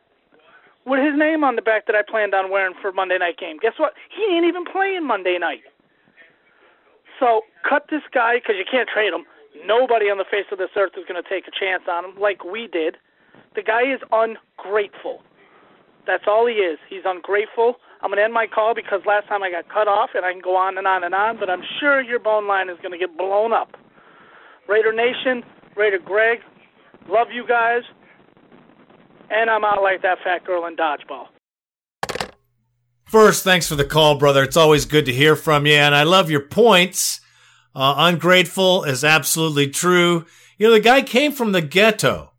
with 0.86 1.00
his 1.00 1.16
name 1.16 1.44
on 1.44 1.56
the 1.56 1.62
back 1.62 1.86
that 1.86 1.96
I 1.96 2.02
planned 2.02 2.34
on 2.34 2.50
wearing 2.50 2.74
for 2.80 2.92
Monday 2.92 3.18
night 3.18 3.38
game. 3.38 3.58
Guess 3.60 3.74
what? 3.78 3.94
He 4.14 4.34
ain't 4.34 4.46
even 4.46 4.64
playing 4.64 5.06
Monday 5.06 5.38
night. 5.38 5.62
So 7.20 7.42
cut 7.68 7.86
this 7.90 8.02
guy 8.12 8.36
because 8.36 8.56
you 8.58 8.64
can't 8.70 8.88
trade 8.88 9.12
him. 9.12 9.24
Nobody 9.64 10.06
on 10.10 10.18
the 10.18 10.28
face 10.28 10.46
of 10.50 10.58
this 10.58 10.70
earth 10.76 10.92
is 10.98 11.04
going 11.08 11.22
to 11.22 11.28
take 11.28 11.46
a 11.46 11.54
chance 11.54 11.84
on 11.88 12.04
him 12.04 12.20
like 12.20 12.44
we 12.44 12.66
did. 12.66 12.96
The 13.54 13.62
guy 13.62 13.82
is 13.82 14.00
ungrateful. 14.10 15.22
That's 16.06 16.24
all 16.26 16.46
he 16.46 16.54
is. 16.54 16.78
He's 16.90 17.02
ungrateful. 17.04 17.76
I'm 18.02 18.10
going 18.10 18.18
to 18.18 18.24
end 18.24 18.34
my 18.34 18.46
call 18.46 18.74
because 18.74 19.00
last 19.06 19.26
time 19.28 19.42
I 19.42 19.50
got 19.50 19.68
cut 19.68 19.88
off, 19.88 20.10
and 20.14 20.24
I 20.24 20.32
can 20.32 20.42
go 20.42 20.56
on 20.56 20.76
and 20.76 20.86
on 20.86 21.04
and 21.04 21.14
on, 21.14 21.38
but 21.38 21.48
I'm 21.48 21.62
sure 21.80 22.02
your 22.02 22.18
bone 22.18 22.46
line 22.46 22.68
is 22.68 22.76
going 22.82 22.92
to 22.92 22.98
get 22.98 23.16
blown 23.16 23.52
up. 23.52 23.76
Raider 24.68 24.92
Nation, 24.92 25.42
Raider 25.76 25.98
Greg, 25.98 26.40
love 27.08 27.28
you 27.32 27.46
guys, 27.46 27.82
and 29.30 29.48
I'm 29.48 29.64
out 29.64 29.82
like 29.82 30.02
that 30.02 30.18
fat 30.22 30.44
girl 30.44 30.66
in 30.66 30.76
dodgeball. 30.76 31.28
First, 33.06 33.44
thanks 33.44 33.68
for 33.68 33.76
the 33.76 33.84
call, 33.84 34.18
brother. 34.18 34.42
It's 34.42 34.56
always 34.56 34.84
good 34.84 35.06
to 35.06 35.12
hear 35.12 35.36
from 35.36 35.64
you, 35.64 35.74
and 35.74 35.94
I 35.94 36.02
love 36.02 36.30
your 36.30 36.40
points. 36.40 37.20
Uh, 37.74 37.94
ungrateful 37.96 38.84
is 38.84 39.04
absolutely 39.04 39.68
true. 39.68 40.26
You 40.58 40.68
know, 40.68 40.74
the 40.74 40.80
guy 40.80 41.00
came 41.00 41.32
from 41.32 41.52
the 41.52 41.62
ghetto. 41.62 42.33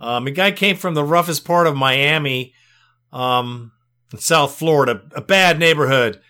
Um, 0.00 0.24
guy 0.26 0.52
came 0.52 0.76
from 0.76 0.94
the 0.94 1.04
roughest 1.04 1.44
part 1.44 1.66
of 1.66 1.76
Miami, 1.76 2.54
um, 3.12 3.72
in 4.12 4.18
South 4.18 4.54
Florida, 4.54 5.02
a 5.14 5.20
bad 5.20 5.58
neighborhood, 5.58 6.20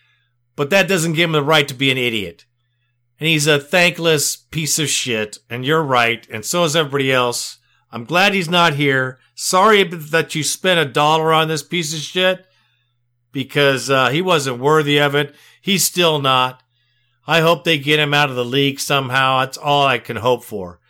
but 0.57 0.71
that 0.71 0.89
doesn't 0.89 1.15
give 1.15 1.31
him 1.31 1.33
the 1.33 1.43
right 1.43 1.69
to 1.69 1.75
be 1.75 1.91
an 1.91 1.99
idiot. 1.99 2.45
And 3.19 3.29
he's 3.29 3.47
a 3.47 3.61
thankless 3.61 4.37
piece 4.37 4.79
of 4.79 4.89
shit, 4.89 5.39
and 5.49 5.65
you're 5.65 5.83
right, 5.83 6.27
and 6.31 6.45
so 6.45 6.65
is 6.65 6.75
everybody 6.75 7.12
else. 7.12 7.59
I'm 7.93 8.05
glad 8.05 8.35
he's 8.35 8.49
not 8.49 8.75
here. 8.75 9.19
Sorry 9.35 9.83
that 9.85 10.35
you 10.35 10.43
spent 10.43 10.81
a 10.81 10.91
dollar 10.91 11.33
on 11.33 11.49
this 11.49 11.62
piece 11.62 11.93
of 11.95 12.00
shit 12.00 12.47
because 13.33 13.91
uh, 13.91 14.11
he 14.11 14.23
wasn't 14.23 14.61
worthy 14.61 14.99
of 14.99 15.15
it. 15.15 15.35
He's 15.61 15.85
still 15.85 16.21
not. 16.21 16.62
I 17.27 17.41
hope 17.41 17.65
they 17.65 17.79
get 17.79 18.00
him 18.00 18.15
out 18.15 18.31
of 18.31 18.37
the 18.37 18.45
league 18.45 18.81
somehow. 18.81 19.41
That's 19.41 19.59
all 19.59 19.87
I 19.87 19.99
can 19.99 20.17
hope 20.17 20.45
for. 20.45 20.81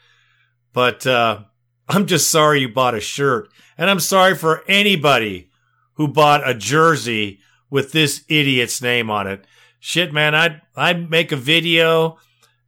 But 0.72 1.06
uh, 1.06 1.40
I'm 1.90 2.06
just 2.06 2.30
sorry 2.30 2.60
you 2.60 2.68
bought 2.68 2.94
a 2.94 3.00
shirt. 3.00 3.48
And 3.76 3.90
I'm 3.90 3.98
sorry 3.98 4.36
for 4.36 4.62
anybody 4.68 5.50
who 5.94 6.06
bought 6.06 6.48
a 6.48 6.54
jersey 6.54 7.40
with 7.68 7.90
this 7.90 8.24
idiot's 8.28 8.80
name 8.80 9.10
on 9.10 9.26
it. 9.26 9.44
Shit, 9.80 10.12
man, 10.12 10.34
I'd, 10.34 10.62
I'd 10.76 11.10
make 11.10 11.32
a 11.32 11.36
video 11.36 12.18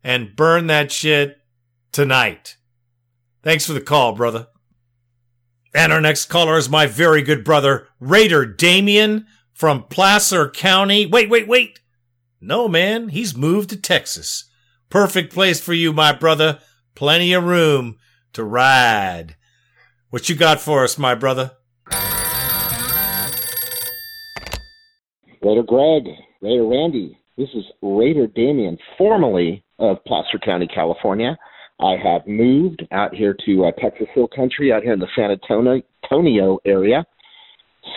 and 0.02 0.34
burn 0.34 0.66
that 0.66 0.90
shit 0.90 1.38
tonight. 1.92 2.56
Thanks 3.44 3.64
for 3.64 3.74
the 3.74 3.80
call, 3.80 4.12
brother. 4.12 4.48
And 5.72 5.92
our 5.92 6.00
next 6.00 6.24
caller 6.24 6.56
is 6.56 6.68
my 6.68 6.86
very 6.86 7.22
good 7.22 7.44
brother, 7.44 7.86
Raider 8.00 8.44
Damien 8.44 9.26
from 9.52 9.84
Placer 9.84 10.50
County. 10.50 11.06
Wait, 11.06 11.30
wait, 11.30 11.46
wait. 11.46 11.78
No, 12.40 12.66
man, 12.66 13.10
he's 13.10 13.36
moved 13.36 13.70
to 13.70 13.76
Texas. 13.76 14.50
Perfect 14.90 15.32
place 15.32 15.60
for 15.60 15.74
you, 15.74 15.92
my 15.92 16.12
brother. 16.12 16.58
Plenty 16.96 17.32
of 17.32 17.44
room 17.44 17.98
to 18.32 18.44
ride. 18.44 19.36
What 20.10 20.28
you 20.28 20.34
got 20.34 20.60
for 20.60 20.84
us, 20.84 20.98
my 20.98 21.14
brother? 21.14 21.52
Raider 25.42 25.62
Greg, 25.62 26.04
Raider 26.40 26.66
Randy. 26.66 27.18
This 27.36 27.48
is 27.54 27.64
Raider 27.82 28.26
Damien, 28.26 28.78
formerly 28.96 29.64
of 29.78 30.04
Placer 30.04 30.38
County, 30.44 30.66
California. 30.66 31.36
I 31.80 31.96
have 32.02 32.26
moved 32.26 32.86
out 32.92 33.14
here 33.14 33.34
to 33.46 33.64
uh, 33.64 33.72
Texas 33.72 34.06
Hill 34.14 34.28
Country, 34.28 34.72
out 34.72 34.82
here 34.82 34.92
in 34.92 35.00
the 35.00 35.08
San 35.16 35.30
Antonio 35.30 36.58
area. 36.64 37.04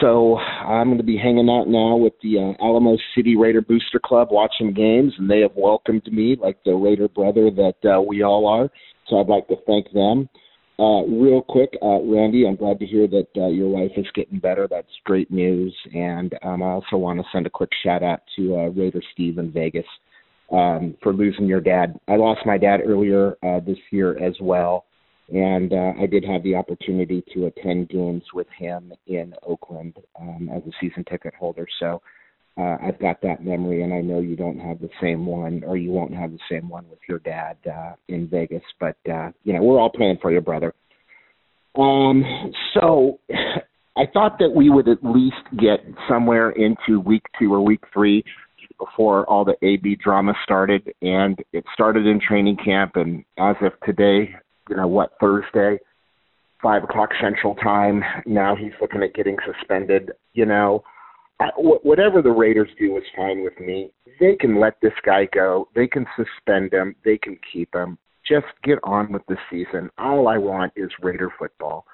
So 0.02 0.38
I'm 0.38 0.88
going 0.88 0.98
to 0.98 1.04
be 1.04 1.18
hanging 1.18 1.50
out 1.50 1.68
now 1.68 1.96
with 1.96 2.14
the 2.24 2.40
uh, 2.40 2.64
Alamo 2.66 2.98
City 3.16 3.38
Raider 3.38 3.62
Booster 3.62 4.00
Club, 4.00 4.30
watching 4.32 4.74
games, 4.74 5.14
and 5.18 5.30
they 5.30 5.42
have 5.42 5.56
welcomed 5.56 6.12
me 6.12 6.36
like 6.40 6.58
the 6.66 6.74
Raider 6.74 7.08
brother 7.08 7.52
that 7.52 7.76
uh, 7.90 8.02
we 8.02 8.24
all 8.24 8.48
are. 8.48 8.70
So 9.08 9.20
I'd 9.20 9.28
like 9.28 9.48
to 9.50 9.56
thank 9.68 9.92
them. 9.94 10.28
Uh, 10.78 11.04
real 11.04 11.42
quick, 11.42 11.70
uh, 11.82 12.02
Randy, 12.02 12.46
I'm 12.46 12.58
glad 12.58 12.80
to 12.80 12.86
hear 12.86 13.08
that 13.08 13.28
uh, 13.38 13.48
your 13.48 13.70
wife 13.70 13.92
is 13.96 14.08
getting 14.14 14.40
better. 14.40 14.68
That's 14.70 14.88
great 15.06 15.32
news. 15.32 15.74
And 15.94 16.34
um, 16.44 16.62
I 16.64 16.68
also 16.68 16.98
want 16.98 17.20
to 17.20 17.26
send 17.32 17.46
a 17.46 17.50
quick 17.50 17.70
shout 17.84 18.04
out 18.04 18.22
to 18.36 18.56
uh, 18.56 18.68
Raider 18.70 19.02
Steve 19.14 19.38
in 19.38 19.52
Vegas 19.52 19.86
um, 20.52 20.96
for 21.02 21.14
losing 21.14 21.46
your 21.46 21.62
dad. 21.62 21.98
I 22.08 22.18
lost 22.18 22.42
my 22.46 22.58
dad 22.58 22.82
earlier 22.86 23.38
uh, 23.44 23.62
this 23.62 23.78
year 23.92 24.22
as 24.22 24.36
well, 24.42 24.86
and 25.30 25.74
uh, 25.74 25.94
I 26.00 26.06
did 26.06 26.24
have 26.26 26.44
the 26.44 26.56
opportunity 26.56 27.24
to 27.34 27.48
attend 27.48 27.90
games 27.90 28.24
with 28.34 28.48
him 28.58 28.94
in 29.08 29.34
Oakland 29.44 29.98
um, 30.20 30.50
as 30.54 30.62
a 30.64 30.72
season 30.80 31.04
ticket 31.10 31.34
holder. 31.34 31.68
So 31.80 32.02
uh, 32.58 32.78
I've 32.82 33.00
got 33.00 33.22
that 33.22 33.44
memory, 33.44 33.84
and 33.84 33.94
I 33.94 34.02
know 34.02 34.20
you 34.20 34.36
don't 34.36 34.60
have 34.60 34.80
the 34.80 34.90
same 35.02 35.26
one, 35.26 35.64
or 35.66 35.78
you 35.78 35.92
won't 35.92 36.14
have 36.14 36.32
the 36.32 36.40
same 36.50 36.70
one 36.70 36.88
with 36.90 37.00
your 37.10 37.20
dad 37.20 37.58
uh, 37.70 37.94
in 38.08 38.28
Vegas. 38.28 38.64
But 38.80 38.98
uh, 39.12 39.32
you 39.44 39.54
know, 39.54 39.64
we're 39.64 39.80
all 39.80 39.90
praying 39.90 40.20
for 40.22 40.32
your 40.32 40.42
brother. 40.42 40.74
Um, 41.78 42.24
so 42.74 43.20
I 43.98 44.06
thought 44.14 44.40
that 44.40 44.52
we 44.54 44.70
would 44.70 44.88
at 44.88 45.04
least 45.04 45.36
get 45.60 45.80
somewhere 46.08 46.52
into 46.52 47.00
week 47.00 47.24
two 47.40 47.54
or 47.54 47.62
week 47.62 47.82
three 47.94 48.24
before 48.78 49.26
all 49.30 49.46
the 49.46 49.56
AB 49.62 49.98
drama 50.04 50.34
started, 50.44 50.94
and 51.02 51.38
it 51.52 51.64
started 51.74 52.06
in 52.06 52.20
training 52.20 52.58
camp. 52.64 52.96
And 52.96 53.24
as 53.38 53.56
of 53.62 53.72
today, 53.86 54.36
you 54.70 54.76
know 54.76 54.88
what, 54.88 55.14
Thursday, 55.20 55.80
five 56.62 56.84
o'clock 56.84 57.10
Central 57.22 57.56
Time. 57.56 58.04
Now 58.26 58.56
he's 58.56 58.74
looking 58.82 59.04
at 59.04 59.14
getting 59.14 59.38
suspended. 59.46 60.12
You 60.34 60.46
know 60.46 60.84
whatever 61.58 62.22
the 62.22 62.32
Raiders 62.32 62.70
do 62.80 62.98
is 62.98 63.04
fine 63.16 63.44
with 63.44 63.60
me. 63.60 63.92
They 64.20 64.36
can 64.36 64.60
let 64.60 64.76
this 64.82 64.94
guy 65.06 65.28
go. 65.34 65.68
They 65.76 65.88
can 65.88 66.06
suspend 66.16 66.74
him. 66.74 66.96
They 67.04 67.18
can 67.18 67.38
keep 67.52 67.74
him. 67.76 67.98
Just 68.28 68.48
get 68.64 68.80
on 68.84 69.12
with 69.12 69.24
the 69.28 69.38
season. 69.52 69.90
All 69.98 70.28
I 70.28 70.38
want 70.38 70.74
is 70.76 70.90
Raider 71.02 71.32
football. 71.38 71.86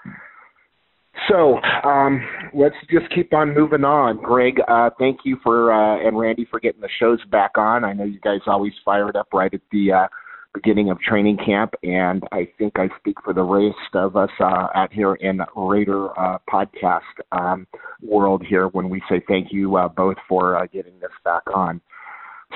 So 1.27 1.57
um, 1.83 2.25
let's 2.53 2.75
just 2.89 3.13
keep 3.13 3.33
on 3.33 3.53
moving 3.53 3.83
on. 3.83 4.17
Greg, 4.21 4.59
uh, 4.67 4.91
thank 4.97 5.19
you 5.25 5.37
for 5.43 5.73
uh, 5.73 6.07
and 6.07 6.17
Randy 6.17 6.47
for 6.49 6.59
getting 6.59 6.81
the 6.81 6.89
shows 6.99 7.19
back 7.31 7.51
on. 7.57 7.83
I 7.83 7.93
know 7.93 8.05
you 8.05 8.19
guys 8.21 8.39
always 8.47 8.73
fired 8.85 9.15
up 9.15 9.27
right 9.33 9.53
at 9.53 9.61
the 9.71 9.91
uh, 9.91 10.07
beginning 10.53 10.89
of 10.89 10.99
training 10.99 11.37
camp, 11.45 11.73
and 11.83 12.23
I 12.31 12.47
think 12.57 12.73
I 12.77 12.89
speak 12.99 13.17
for 13.23 13.33
the 13.33 13.43
rest 13.43 13.95
of 13.95 14.15
us 14.15 14.29
uh, 14.39 14.67
out 14.75 14.91
here 14.91 15.15
in 15.15 15.39
Raider 15.55 16.17
uh, 16.19 16.37
podcast 16.51 17.01
um, 17.31 17.67
world 18.01 18.43
here 18.47 18.67
when 18.67 18.89
we 18.89 19.01
say 19.09 19.21
thank 19.27 19.51
you 19.51 19.77
uh, 19.77 19.87
both 19.87 20.17
for 20.27 20.57
uh, 20.57 20.65
getting 20.67 20.99
this 20.99 21.11
back 21.23 21.43
on. 21.53 21.81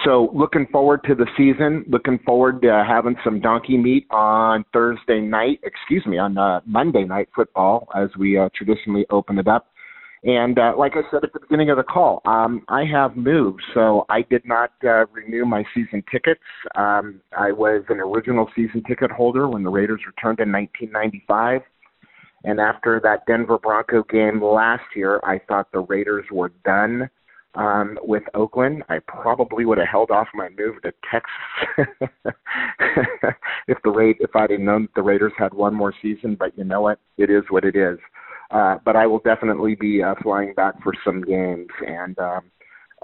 So, 0.03 0.29
looking 0.33 0.67
forward 0.71 1.01
to 1.05 1.15
the 1.15 1.25
season. 1.37 1.85
Looking 1.87 2.19
forward 2.25 2.61
to 2.63 2.83
having 2.85 3.15
some 3.23 3.39
donkey 3.39 3.77
meat 3.77 4.05
on 4.11 4.65
Thursday 4.73 5.21
night. 5.21 5.61
Excuse 5.63 6.05
me, 6.05 6.17
on 6.17 6.37
uh, 6.37 6.59
Monday 6.65 7.05
night 7.05 7.29
football 7.33 7.87
as 7.95 8.09
we 8.19 8.37
uh, 8.37 8.49
traditionally 8.53 9.05
open 9.09 9.39
it 9.39 9.47
up. 9.47 9.67
And 10.25 10.57
uh, 10.57 10.73
like 10.75 10.93
I 10.95 11.09
said 11.11 11.23
at 11.23 11.33
the 11.33 11.39
beginning 11.39 11.69
of 11.69 11.77
the 11.77 11.83
call, 11.83 12.23
um, 12.25 12.63
I 12.67 12.83
have 12.83 13.15
moved, 13.15 13.61
so 13.75 14.07
I 14.09 14.23
did 14.23 14.43
not 14.43 14.71
uh, 14.83 15.05
renew 15.13 15.45
my 15.45 15.63
season 15.75 16.03
tickets. 16.11 16.41
Um, 16.73 17.21
I 17.37 17.51
was 17.51 17.83
an 17.89 17.99
original 17.99 18.49
season 18.55 18.83
ticket 18.87 19.11
holder 19.11 19.47
when 19.47 19.61
the 19.61 19.69
Raiders 19.69 20.01
returned 20.03 20.39
in 20.39 20.51
1995. 20.51 21.61
And 22.43 22.59
after 22.59 22.99
that 23.03 23.27
Denver 23.27 23.59
Bronco 23.59 24.03
game 24.09 24.41
last 24.41 24.83
year, 24.95 25.19
I 25.23 25.39
thought 25.47 25.71
the 25.71 25.81
Raiders 25.81 26.25
were 26.31 26.51
done 26.63 27.07
um, 27.53 27.99
with 28.01 28.23
Oakland. 28.33 28.83
I 28.89 28.99
probably 29.07 29.65
would 29.65 29.77
have 29.77 29.87
held 29.87 30.09
off 30.09 30.27
my 30.33 30.49
move 30.49 30.81
to 30.81 30.93
Texas 31.11 31.87
if 33.67 33.77
the 33.83 33.91
Raid 33.91 34.17
if 34.19 34.35
I'd 34.35 34.49
have 34.49 34.59
known 34.59 34.83
that 34.83 34.95
the 34.95 35.03
Raiders 35.03 35.33
had 35.37 35.53
one 35.53 35.75
more 35.75 35.93
season. 36.01 36.35
But 36.35 36.57
you 36.57 36.63
know 36.63 36.81
what? 36.81 36.99
It 37.17 37.29
is 37.29 37.43
what 37.49 37.63
it 37.63 37.75
is. 37.75 37.99
Uh, 38.51 38.77
but 38.85 38.95
I 38.95 39.07
will 39.07 39.19
definitely 39.19 39.75
be 39.75 40.03
uh, 40.03 40.15
flying 40.21 40.53
back 40.53 40.81
for 40.83 40.93
some 41.03 41.21
games. 41.21 41.67
And 41.85 42.17
um, 42.19 42.51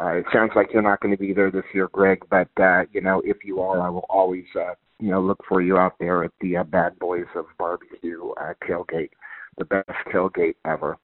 uh, 0.02 0.14
it 0.14 0.26
sounds 0.34 0.52
like 0.56 0.68
you're 0.74 0.82
not 0.82 1.00
going 1.02 1.16
to 1.16 1.22
be 1.22 1.34
there 1.34 1.52
this 1.52 1.64
year, 1.74 1.90
Greg. 1.92 2.24
But 2.30 2.50
uh, 2.60 2.84
you 2.92 3.02
know, 3.02 3.22
if 3.26 3.38
you 3.44 3.62
are, 3.62 3.82
I 3.82 3.90
will 3.90 4.06
always 4.10 4.46
uh, 4.56 4.74
you 5.00 5.10
know 5.10 5.22
look 5.22 5.44
for 5.48 5.62
you 5.62 5.78
out 5.78 5.96
there 6.00 6.24
at 6.24 6.32
the 6.42 6.58
uh, 6.58 6.64
Bad 6.64 6.98
Boys 7.00 7.26
of 7.36 7.46
Barbecue 7.58 8.32
uh, 8.40 8.54
tailgate, 8.68 9.12
the 9.58 9.66
best 9.66 9.90
tailgate 10.14 10.56
ever. 10.66 10.98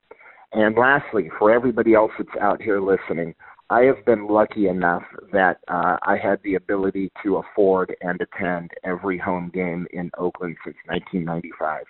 And 0.52 0.76
lastly, 0.76 1.30
for 1.38 1.50
everybody 1.50 1.94
else 1.94 2.12
that's 2.16 2.30
out 2.40 2.62
here 2.62 2.80
listening, 2.80 3.34
I 3.70 3.82
have 3.82 4.02
been 4.06 4.26
lucky 4.26 4.68
enough 4.68 5.02
that 5.30 5.58
uh, 5.68 5.98
I 6.02 6.16
had 6.16 6.40
the 6.42 6.54
ability 6.54 7.12
to 7.22 7.36
afford 7.36 7.94
and 8.00 8.18
attend 8.20 8.70
every 8.82 9.18
home 9.18 9.50
game 9.52 9.86
in 9.92 10.10
Oakland 10.16 10.56
since 10.64 10.76
1995. 10.86 11.84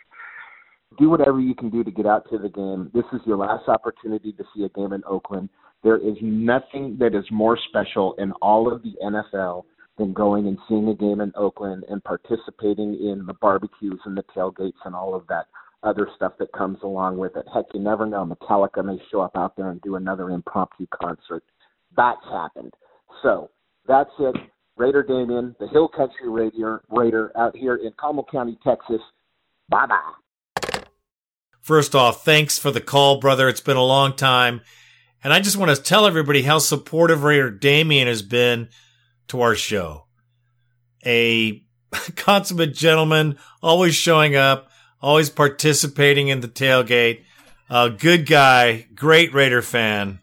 Do 0.98 1.10
whatever 1.10 1.40
you 1.40 1.54
can 1.54 1.70
do 1.70 1.84
to 1.84 1.90
get 1.90 2.06
out 2.06 2.28
to 2.30 2.38
the 2.38 2.48
game. 2.48 2.90
This 2.94 3.04
is 3.12 3.20
your 3.26 3.36
last 3.36 3.68
opportunity 3.68 4.32
to 4.32 4.44
see 4.54 4.64
a 4.64 4.68
game 4.70 4.92
in 4.92 5.02
Oakland. 5.06 5.48
There 5.84 5.98
is 5.98 6.16
nothing 6.22 6.96
that 6.98 7.14
is 7.14 7.24
more 7.30 7.58
special 7.68 8.14
in 8.14 8.32
all 8.42 8.72
of 8.72 8.82
the 8.82 8.94
NFL 9.04 9.64
than 9.98 10.12
going 10.12 10.46
and 10.46 10.58
seeing 10.68 10.88
a 10.88 10.94
game 10.94 11.20
in 11.20 11.32
Oakland 11.36 11.84
and 11.88 12.02
participating 12.02 12.94
in 12.94 13.24
the 13.26 13.34
barbecues 13.34 14.00
and 14.04 14.16
the 14.16 14.24
tailgates 14.34 14.80
and 14.84 14.94
all 14.94 15.14
of 15.14 15.26
that 15.28 15.46
other 15.82 16.08
stuff 16.16 16.32
that 16.38 16.52
comes 16.52 16.78
along 16.82 17.18
with 17.18 17.36
it. 17.36 17.44
Heck, 17.54 17.66
you 17.72 17.80
never 17.80 18.06
know. 18.06 18.24
Metallica 18.24 18.84
may 18.84 18.98
show 19.10 19.20
up 19.20 19.36
out 19.36 19.56
there 19.56 19.70
and 19.70 19.80
do 19.82 19.96
another 19.96 20.30
impromptu 20.30 20.86
concert. 21.00 21.44
That's 21.96 22.24
happened. 22.30 22.74
So 23.22 23.50
that's 23.86 24.10
it. 24.18 24.34
Raider 24.76 25.02
Damien, 25.02 25.54
the 25.58 25.68
Hill 25.68 25.88
Country 25.88 26.28
Raider, 26.28 26.82
Raider 26.88 27.32
out 27.36 27.56
here 27.56 27.76
in 27.76 27.92
Comal 27.92 28.24
County, 28.30 28.58
Texas. 28.64 29.00
Bye 29.68 29.86
bye. 29.86 30.12
First 31.60 31.94
off, 31.94 32.24
thanks 32.24 32.58
for 32.58 32.70
the 32.70 32.80
call, 32.80 33.20
brother. 33.20 33.48
It's 33.48 33.60
been 33.60 33.76
a 33.76 33.84
long 33.84 34.14
time. 34.14 34.62
And 35.22 35.32
I 35.32 35.40
just 35.40 35.56
want 35.56 35.74
to 35.74 35.82
tell 35.82 36.06
everybody 36.06 36.42
how 36.42 36.58
supportive 36.58 37.24
Raider 37.24 37.50
Damien 37.50 38.06
has 38.06 38.22
been 38.22 38.68
to 39.28 39.40
our 39.40 39.54
show. 39.54 40.06
A 41.04 41.62
consummate 42.16 42.74
gentleman, 42.74 43.38
always 43.62 43.94
showing 43.94 44.36
up, 44.36 44.70
always 45.00 45.30
participating 45.30 46.28
in 46.28 46.40
the 46.40 46.48
tailgate. 46.48 47.22
A 47.70 47.90
good 47.90 48.26
guy, 48.26 48.86
great 48.94 49.34
Raider 49.34 49.62
fan. 49.62 50.20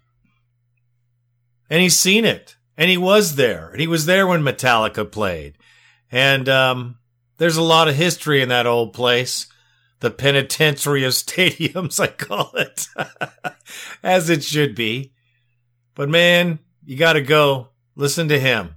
And 1.69 1.81
he's 1.81 1.97
seen 1.97 2.25
it. 2.25 2.55
And 2.77 2.89
he 2.89 2.97
was 2.97 3.35
there. 3.35 3.69
And 3.69 3.79
he 3.79 3.87
was 3.87 4.05
there 4.05 4.27
when 4.27 4.43
Metallica 4.43 5.09
played. 5.09 5.57
And 6.11 6.47
um, 6.49 6.97
there's 7.37 7.57
a 7.57 7.63
lot 7.63 7.87
of 7.87 7.95
history 7.95 8.41
in 8.41 8.49
that 8.49 8.67
old 8.67 8.93
place. 8.93 9.47
The 10.05 10.11
penitentiary 10.11 11.03
of 11.03 11.13
stadiums, 11.13 11.99
I 12.03 12.05
call 12.05 12.51
it. 12.53 12.89
As 14.03 14.29
it 14.29 14.43
should 14.43 14.75
be. 14.75 15.13
But 15.95 16.09
man, 16.09 16.59
you 16.85 16.95
got 16.95 17.13
to 17.13 17.21
go. 17.21 17.69
Listen 17.95 18.27
to 18.27 18.39
him. 18.39 18.75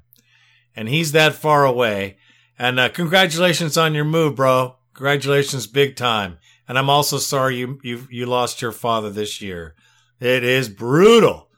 And 0.74 0.88
he's 0.88 1.12
that 1.12 1.34
far 1.34 1.66
away. 1.66 2.16
And 2.58 2.80
uh, 2.80 2.88
congratulations 2.88 3.76
on 3.76 3.92
your 3.92 4.06
move, 4.06 4.36
bro. 4.36 4.76
Congratulations, 4.94 5.66
big 5.66 5.96
time. 5.96 6.38
And 6.66 6.78
I'm 6.78 6.88
also 6.88 7.18
sorry 7.18 7.56
you 7.56 7.78
you 7.82 8.08
you 8.10 8.24
lost 8.24 8.62
your 8.62 8.72
father 8.72 9.10
this 9.10 9.42
year. 9.42 9.74
It 10.20 10.44
is 10.44 10.70
brutal. 10.70 11.50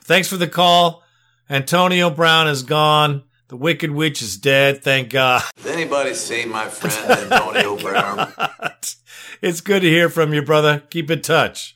Thanks 0.00 0.28
for 0.28 0.36
the 0.36 0.46
call. 0.46 1.02
Antonio 1.50 2.08
Brown 2.08 2.46
is 2.46 2.62
gone. 2.62 3.24
The 3.48 3.56
Wicked 3.56 3.90
Witch 3.90 4.20
is 4.22 4.36
dead. 4.36 4.84
Thank 4.84 5.10
God. 5.10 5.42
Has 5.56 5.66
anybody 5.66 6.14
seen 6.14 6.50
my 6.50 6.68
friend 6.68 7.32
Antonio 7.32 7.76
Brown? 7.82 8.32
It's 9.42 9.60
good 9.60 9.82
to 9.82 9.88
hear 9.88 10.08
from 10.08 10.32
you, 10.32 10.42
brother. 10.42 10.82
Keep 10.90 11.10
in 11.10 11.22
touch. 11.22 11.74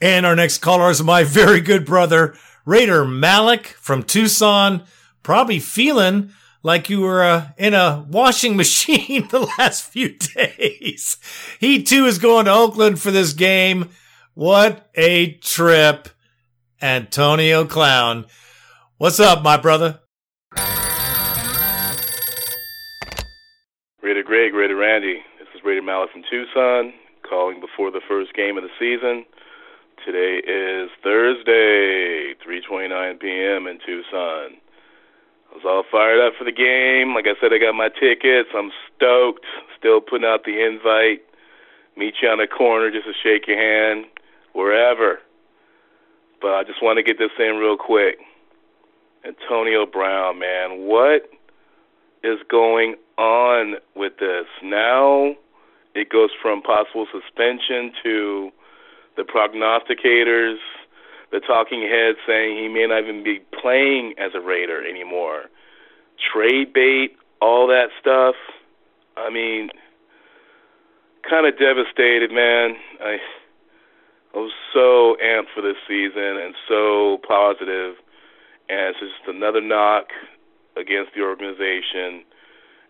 And 0.00 0.24
our 0.24 0.34
next 0.34 0.58
caller 0.58 0.90
is 0.90 1.02
my 1.02 1.24
very 1.24 1.60
good 1.60 1.84
brother, 1.84 2.34
Raider 2.64 3.04
Malik 3.04 3.68
from 3.80 4.02
Tucson. 4.02 4.84
Probably 5.22 5.58
feeling 5.58 6.32
like 6.62 6.88
you 6.88 7.00
were 7.00 7.22
uh, 7.22 7.48
in 7.58 7.74
a 7.74 8.06
washing 8.08 8.56
machine 8.58 9.28
the 9.28 9.40
last 9.58 9.84
few 9.84 10.16
days. 10.34 11.18
He 11.58 11.82
too 11.82 12.06
is 12.06 12.18
going 12.18 12.46
to 12.46 12.52
Oakland 12.52 13.00
for 13.00 13.10
this 13.10 13.32
game. 13.32 13.90
What 14.34 14.88
a 14.94 15.32
trip. 15.34 16.08
Antonio 16.82 17.66
Clown. 17.66 18.24
What's 18.96 19.20
up, 19.20 19.42
my 19.42 19.58
brother? 19.58 20.00
Raider 24.02 24.22
Greg, 24.22 24.54
Raider 24.54 24.76
Randy. 24.76 25.22
Is 25.60 25.66
Raider 25.66 25.82
Malik 25.82 26.10
from 26.12 26.22
Tucson, 26.30 26.94
calling 27.28 27.60
before 27.60 27.90
the 27.90 28.00
first 28.08 28.32
game 28.32 28.56
of 28.56 28.64
the 28.64 28.72
season. 28.78 29.26
Today 30.06 30.40
is 30.40 30.88
Thursday, 31.02 32.32
3:29 32.40 33.20
p.m. 33.20 33.66
in 33.66 33.78
Tucson. 33.84 34.56
I 34.56 35.52
was 35.52 35.64
all 35.66 35.84
fired 35.90 36.20
up 36.24 36.32
for 36.38 36.44
the 36.44 36.52
game. 36.52 37.14
Like 37.14 37.26
I 37.26 37.36
said, 37.40 37.52
I 37.52 37.58
got 37.58 37.74
my 37.74 37.88
tickets. 37.88 38.48
I'm 38.56 38.70
stoked. 38.88 39.44
Still 39.78 40.00
putting 40.00 40.26
out 40.26 40.44
the 40.44 40.64
invite. 40.64 41.20
Meet 41.94 42.14
you 42.22 42.28
on 42.30 42.38
the 42.38 42.46
corner 42.46 42.90
just 42.90 43.04
to 43.04 43.12
shake 43.22 43.46
your 43.46 43.60
hand, 43.60 44.06
wherever. 44.54 45.18
But 46.40 46.54
I 46.54 46.64
just 46.64 46.82
want 46.82 46.96
to 46.96 47.02
get 47.02 47.18
this 47.18 47.36
in 47.38 47.56
real 47.56 47.76
quick. 47.76 48.16
Antonio 49.26 49.84
Brown, 49.84 50.38
man, 50.38 50.86
what 50.88 51.28
is 52.24 52.38
going 52.48 52.94
on 53.18 53.74
with 53.94 54.16
this? 54.18 54.46
Now 54.62 55.36
it 56.00 56.08
goes 56.08 56.30
from 56.40 56.62
possible 56.62 57.06
suspension 57.12 57.92
to 58.02 58.50
the 59.16 59.22
prognosticators, 59.22 60.56
the 61.30 61.40
talking 61.40 61.82
heads 61.82 62.18
saying 62.26 62.56
he 62.56 62.68
may 62.68 62.86
not 62.86 63.02
even 63.02 63.22
be 63.22 63.40
playing 63.60 64.14
as 64.18 64.32
a 64.34 64.40
Raider 64.40 64.84
anymore. 64.86 65.44
Trade 66.32 66.72
bait, 66.72 67.16
all 67.40 67.66
that 67.68 67.88
stuff. 68.00 68.34
I 69.16 69.30
mean, 69.30 69.68
kind 71.28 71.46
of 71.46 71.58
devastated, 71.58 72.30
man. 72.32 72.76
I 73.00 73.18
I 74.32 74.38
was 74.38 74.52
so 74.72 75.16
amped 75.18 75.50
for 75.54 75.60
this 75.60 75.76
season 75.88 76.38
and 76.38 76.54
so 76.68 77.18
positive, 77.26 77.96
and 78.68 78.94
it's 78.94 79.00
just 79.00 79.26
another 79.26 79.60
knock 79.60 80.06
against 80.76 81.14
the 81.16 81.22
organization. 81.22 82.22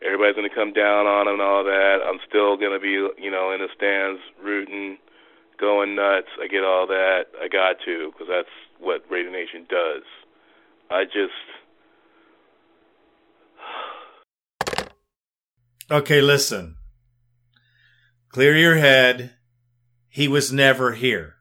Everybody's 0.05 0.35
going 0.35 0.49
to 0.49 0.55
come 0.55 0.73
down 0.73 1.07
on 1.07 1.29
him 1.29 1.35
and 1.35 1.43
all 1.43 1.63
that. 1.65 1.99
I'm 2.07 2.21
still 2.27 2.57
going 2.57 2.73
to 2.73 2.81
be, 2.81 3.23
you 3.23 3.31
know, 3.31 3.53
in 3.53 3.61
the 3.61 3.69
stands 3.77 4.21
rooting, 4.43 4.97
going 5.61 5.95
nuts. 5.95 6.29
I 6.43 6.47
get 6.49 6.65
all 6.65 6.87
that. 6.87 7.25
I 7.41 7.49
got 7.49 7.77
to 7.85 8.11
because 8.11 8.27
that's 8.29 8.49
what 8.79 9.05
Raider 9.11 9.31
Nation 9.31 9.67
does. 9.69 10.03
I 10.91 11.05
just. 11.05 11.33
Okay, 15.91 16.23
listen. 16.23 16.77
Clear 18.31 18.57
your 18.57 18.77
head. 18.77 19.35
He 20.09 20.29
was 20.29 20.51
never 20.51 20.93
here. 20.93 21.35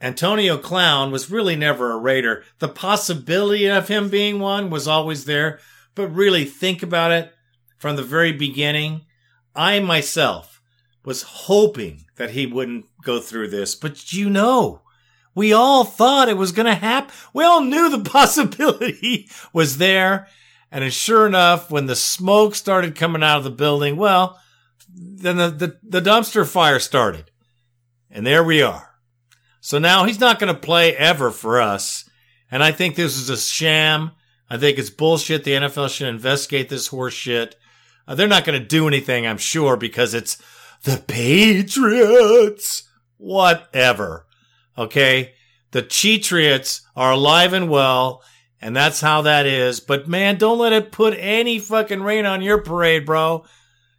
Antonio 0.00 0.56
Clown 0.56 1.10
was 1.10 1.30
really 1.30 1.56
never 1.56 1.92
a 1.92 1.98
Raider. 1.98 2.42
The 2.58 2.68
possibility 2.68 3.66
of 3.66 3.88
him 3.88 4.08
being 4.08 4.38
one 4.38 4.70
was 4.70 4.88
always 4.88 5.24
there, 5.26 5.58
but 5.94 6.08
really 6.08 6.44
think 6.44 6.82
about 6.82 7.12
it 7.12 7.32
from 7.76 7.96
the 7.96 8.02
very 8.02 8.32
beginning. 8.32 9.06
I 9.54 9.80
myself 9.80 10.60
was 11.04 11.22
hoping 11.22 12.04
that 12.16 12.30
he 12.30 12.46
wouldn't 12.46 12.86
go 13.02 13.20
through 13.20 13.48
this, 13.48 13.74
but 13.74 14.12
you 14.12 14.28
know, 14.28 14.82
we 15.34 15.52
all 15.52 15.84
thought 15.84 16.28
it 16.28 16.36
was 16.36 16.52
going 16.52 16.66
to 16.66 16.74
happen. 16.74 17.14
We 17.32 17.44
all 17.44 17.60
knew 17.60 17.90
the 17.90 18.10
possibility 18.10 19.28
was 19.52 19.78
there. 19.78 20.28
And 20.72 20.92
sure 20.92 21.26
enough, 21.26 21.70
when 21.70 21.86
the 21.86 21.94
smoke 21.94 22.54
started 22.54 22.96
coming 22.96 23.22
out 23.22 23.38
of 23.38 23.44
the 23.44 23.50
building, 23.50 23.96
well, 23.96 24.40
then 24.92 25.36
the, 25.36 25.50
the, 25.50 25.78
the 25.82 26.00
dumpster 26.00 26.46
fire 26.46 26.80
started. 26.80 27.30
And 28.10 28.26
there 28.26 28.42
we 28.42 28.62
are. 28.62 28.94
So 29.60 29.78
now 29.78 30.04
he's 30.04 30.20
not 30.20 30.38
going 30.38 30.52
to 30.52 30.60
play 30.60 30.96
ever 30.96 31.30
for 31.30 31.60
us. 31.60 32.08
And 32.50 32.62
I 32.62 32.72
think 32.72 32.94
this 32.94 33.16
is 33.16 33.28
a 33.28 33.36
sham. 33.36 34.12
I 34.48 34.58
think 34.58 34.78
it's 34.78 34.90
bullshit. 34.90 35.44
The 35.44 35.52
NFL 35.52 35.90
should 35.90 36.08
investigate 36.08 36.68
this 36.68 36.86
horse 36.86 37.14
shit. 37.14 37.56
Uh, 38.06 38.14
they're 38.14 38.28
not 38.28 38.44
going 38.44 38.60
to 38.60 38.66
do 38.66 38.86
anything, 38.88 39.26
I'm 39.26 39.38
sure, 39.38 39.76
because 39.76 40.14
it's 40.14 40.40
the 40.84 41.02
Patriots. 41.06 42.84
Whatever. 43.18 44.26
Okay. 44.76 45.34
The 45.72 45.82
Cheatriots 45.82 46.82
are 46.94 47.12
alive 47.12 47.52
and 47.52 47.68
well, 47.68 48.22
and 48.60 48.74
that's 48.74 49.00
how 49.00 49.22
that 49.22 49.46
is. 49.46 49.80
But 49.80 50.08
man, 50.08 50.38
don't 50.38 50.58
let 50.58 50.72
it 50.72 50.92
put 50.92 51.14
any 51.18 51.58
fucking 51.58 52.02
rain 52.02 52.24
on 52.24 52.42
your 52.42 52.62
parade, 52.62 53.04
bro. 53.04 53.44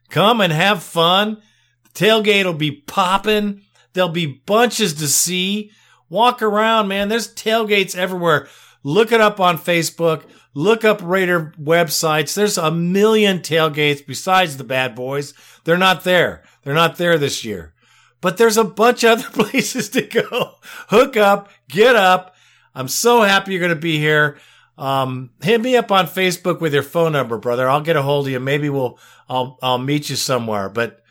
Come 0.10 0.42
and 0.42 0.54
have 0.54 0.82
fun. 0.82 1.42
The 1.84 2.06
tailgate 2.06 2.46
will 2.46 2.54
be 2.54 2.72
popping. 2.72 3.62
There'll 3.94 4.10
be 4.10 4.26
bunches 4.26 4.94
to 4.96 5.08
see. 5.08 5.72
Walk 6.10 6.42
around, 6.42 6.88
man. 6.88 7.10
There's 7.10 7.34
tailgates 7.34 7.96
everywhere. 7.96 8.48
Look 8.88 9.12
it 9.12 9.20
up 9.20 9.42
on 9.42 9.58
Facebook. 9.58 10.24
Look 10.54 10.86
up 10.86 11.02
Raider 11.04 11.52
websites. 11.62 12.34
There's 12.34 12.58
a 12.58 12.72
million 12.72 13.40
tailgates 13.40 14.08
besides 14.08 14.56
the 14.56 14.64
bad 14.64 14.96
boys. 14.96 15.34
They're 15.66 15.78
not 15.78 16.06
there. 16.06 16.44
They're 16.64 16.74
not 16.74 16.96
there 16.96 17.18
this 17.18 17.44
year. 17.44 17.74
But 18.22 18.38
there's 18.38 18.56
a 18.56 18.64
bunch 18.64 19.04
of 19.04 19.20
other 19.20 19.30
places 19.44 19.90
to 19.90 20.04
go. 20.04 20.56
Hook 20.88 21.18
up, 21.18 21.50
get 21.68 21.98
up. 21.98 22.34
I'm 22.74 22.88
so 22.88 23.24
happy 23.24 23.52
you're 23.52 23.60
going 23.60 23.72
to 23.72 23.76
be 23.76 23.98
here. 23.98 24.38
Um, 24.78 25.32
hit 25.42 25.60
me 25.60 25.76
up 25.76 25.92
on 25.92 26.08
Facebook 26.08 26.62
with 26.62 26.74
your 26.74 26.82
phone 26.82 27.12
number, 27.12 27.38
brother. 27.38 27.70
I'll 27.70 27.82
get 27.82 27.98
a 27.98 28.02
hold 28.02 28.28
of 28.28 28.32
you. 28.32 28.40
Maybe 28.40 28.70
we'll, 28.70 28.98
I'll, 29.28 29.60
I'll 29.62 29.80
meet 29.80 30.10
you 30.10 30.16
somewhere. 30.16 30.70
But 30.70 31.04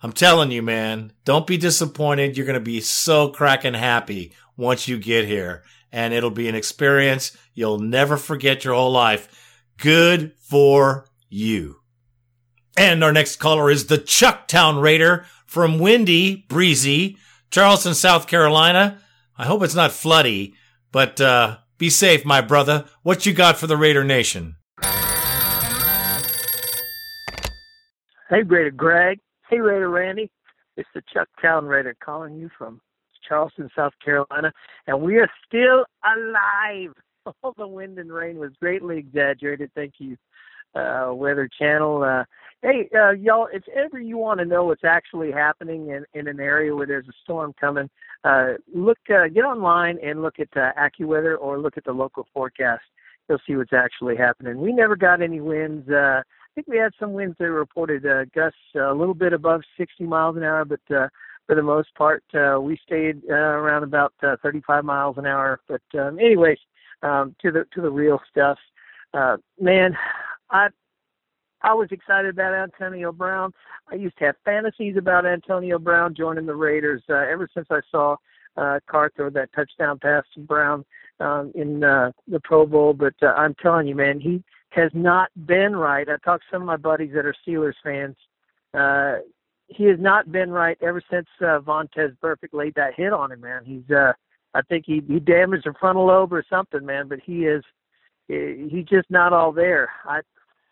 I'm 0.00 0.12
telling 0.12 0.52
you, 0.52 0.62
man, 0.62 1.10
don't 1.24 1.44
be 1.44 1.56
disappointed. 1.56 2.36
You're 2.36 2.46
going 2.46 2.54
to 2.54 2.60
be 2.60 2.80
so 2.80 3.30
cracking 3.30 3.74
happy 3.74 4.32
once 4.56 4.86
you 4.86 4.96
get 4.96 5.26
here, 5.26 5.64
and 5.96 6.12
it'll 6.12 6.30
be 6.30 6.46
an 6.46 6.54
experience 6.54 7.34
you'll 7.54 7.78
never 7.78 8.18
forget 8.18 8.66
your 8.66 8.74
whole 8.74 8.92
life. 8.92 9.64
Good 9.78 10.34
for 10.38 11.06
you. 11.30 11.76
And 12.76 13.02
our 13.02 13.14
next 13.14 13.36
caller 13.36 13.70
is 13.70 13.86
the 13.86 13.96
Chucktown 13.96 14.82
Raider 14.82 15.24
from 15.46 15.78
windy, 15.78 16.44
breezy, 16.50 17.16
Charleston, 17.50 17.94
South 17.94 18.26
Carolina. 18.26 19.00
I 19.38 19.46
hope 19.46 19.62
it's 19.62 19.74
not 19.74 19.90
floody, 19.90 20.52
but 20.92 21.18
uh, 21.18 21.56
be 21.78 21.88
safe, 21.88 22.26
my 22.26 22.42
brother. 22.42 22.84
What 23.02 23.24
you 23.24 23.32
got 23.32 23.56
for 23.56 23.66
the 23.66 23.78
Raider 23.78 24.04
Nation? 24.04 24.56
Hey, 28.28 28.42
Raider 28.44 28.70
Greg. 28.70 29.18
Hey, 29.48 29.60
Raider 29.60 29.88
Randy. 29.88 30.30
It's 30.76 30.88
the 30.94 31.00
Chucktown 31.14 31.66
Raider 31.66 31.96
calling 32.04 32.36
you 32.36 32.50
from 32.58 32.82
Charleston, 33.26 33.68
South 33.74 33.92
Carolina, 34.04 34.52
and 34.86 35.00
we 35.00 35.16
are 35.16 35.28
still 35.46 35.84
alive. 36.04 36.94
All 37.42 37.54
the 37.56 37.66
wind 37.66 37.98
and 37.98 38.12
rain 38.12 38.38
was 38.38 38.52
greatly 38.60 38.98
exaggerated. 38.98 39.70
Thank 39.74 39.94
you, 39.98 40.16
uh, 40.74 41.12
Weather 41.12 41.48
Channel. 41.58 42.02
Uh, 42.02 42.24
hey, 42.62 42.88
uh, 42.94 43.10
y'all, 43.10 43.48
if 43.52 43.62
ever 43.74 43.98
you 43.98 44.16
want 44.16 44.38
to 44.40 44.46
know 44.46 44.64
what's 44.64 44.84
actually 44.84 45.32
happening 45.32 45.88
in, 45.88 46.04
in 46.14 46.28
an 46.28 46.40
area 46.40 46.74
where 46.74 46.86
there's 46.86 47.08
a 47.08 47.12
storm 47.24 47.52
coming, 47.60 47.90
uh, 48.24 48.54
look, 48.74 48.98
uh, 49.10 49.28
get 49.28 49.44
online 49.44 49.98
and 50.02 50.22
look 50.22 50.38
at 50.38 50.48
uh, 50.56 50.72
AccuWeather 50.78 51.36
or 51.40 51.58
look 51.58 51.76
at 51.76 51.84
the 51.84 51.92
local 51.92 52.26
forecast. 52.32 52.82
You'll 53.28 53.38
see 53.46 53.56
what's 53.56 53.72
actually 53.72 54.16
happening. 54.16 54.60
We 54.60 54.72
never 54.72 54.96
got 54.96 55.20
any 55.20 55.40
winds. 55.40 55.88
Uh, 55.88 56.22
I 56.22 56.50
think 56.54 56.68
we 56.68 56.78
had 56.78 56.92
some 56.98 57.12
winds 57.12 57.36
that 57.38 57.50
reported 57.50 58.06
uh, 58.06 58.24
gusts 58.34 58.58
a 58.76 58.94
little 58.94 59.14
bit 59.14 59.32
above 59.32 59.62
60 59.76 60.04
miles 60.04 60.36
an 60.36 60.42
hour, 60.42 60.64
but 60.64 60.80
uh, 60.94 61.08
for 61.46 61.54
the 61.54 61.62
most 61.62 61.94
part, 61.94 62.24
uh, 62.34 62.60
we 62.60 62.78
stayed 62.84 63.22
uh, 63.30 63.34
around 63.34 63.84
about 63.84 64.12
uh, 64.22 64.36
35 64.42 64.84
miles 64.84 65.16
an 65.18 65.26
hour. 65.26 65.60
But 65.68 65.82
um, 65.98 66.18
anyways, 66.18 66.58
um, 67.02 67.34
to 67.42 67.52
the 67.52 67.64
to 67.74 67.80
the 67.80 67.90
real 67.90 68.20
stuff, 68.30 68.58
uh, 69.14 69.36
man, 69.60 69.96
I 70.50 70.68
I 71.62 71.74
was 71.74 71.88
excited 71.90 72.30
about 72.30 72.54
Antonio 72.54 73.12
Brown. 73.12 73.52
I 73.90 73.94
used 73.94 74.18
to 74.18 74.26
have 74.26 74.36
fantasies 74.44 74.96
about 74.96 75.26
Antonio 75.26 75.78
Brown 75.78 76.14
joining 76.14 76.46
the 76.46 76.54
Raiders 76.54 77.02
uh, 77.08 77.14
ever 77.14 77.48
since 77.54 77.66
I 77.70 77.80
saw 77.90 78.16
uh, 78.56 78.80
Carr 78.88 79.10
throw 79.14 79.30
that 79.30 79.52
touchdown 79.54 79.98
pass 79.98 80.24
to 80.34 80.40
Brown 80.40 80.84
um, 81.20 81.52
in 81.54 81.84
uh, 81.84 82.12
the 82.28 82.40
Pro 82.40 82.66
Bowl. 82.66 82.92
But 82.92 83.14
uh, 83.22 83.34
I'm 83.36 83.54
telling 83.62 83.86
you, 83.86 83.94
man, 83.94 84.20
he 84.20 84.42
has 84.70 84.90
not 84.94 85.30
been 85.46 85.74
right. 85.76 86.08
I 86.08 86.16
talked 86.24 86.44
to 86.44 86.54
some 86.54 86.62
of 86.62 86.66
my 86.66 86.76
buddies 86.76 87.12
that 87.14 87.26
are 87.26 87.34
Steelers 87.46 87.74
fans. 87.82 88.16
Uh, 88.74 89.22
he 89.68 89.84
has 89.84 89.98
not 89.98 90.30
been 90.30 90.50
right 90.50 90.78
ever 90.82 91.02
since 91.10 91.26
uh, 91.40 91.60
Vontaze 91.60 92.16
Burfict 92.22 92.52
laid 92.52 92.74
that 92.74 92.94
hit 92.94 93.12
on 93.12 93.32
him, 93.32 93.40
man. 93.40 93.62
He's, 93.64 93.88
uh, 93.90 94.12
I 94.54 94.62
think 94.62 94.84
he 94.86 95.02
he 95.06 95.18
damaged 95.18 95.64
the 95.66 95.74
frontal 95.78 96.06
lobe 96.06 96.32
or 96.32 96.44
something, 96.48 96.84
man. 96.84 97.08
But 97.08 97.18
he 97.24 97.46
is, 97.46 97.62
he's 98.28 98.86
just 98.88 99.10
not 99.10 99.32
all 99.32 99.52
there. 99.52 99.90
I, 100.04 100.20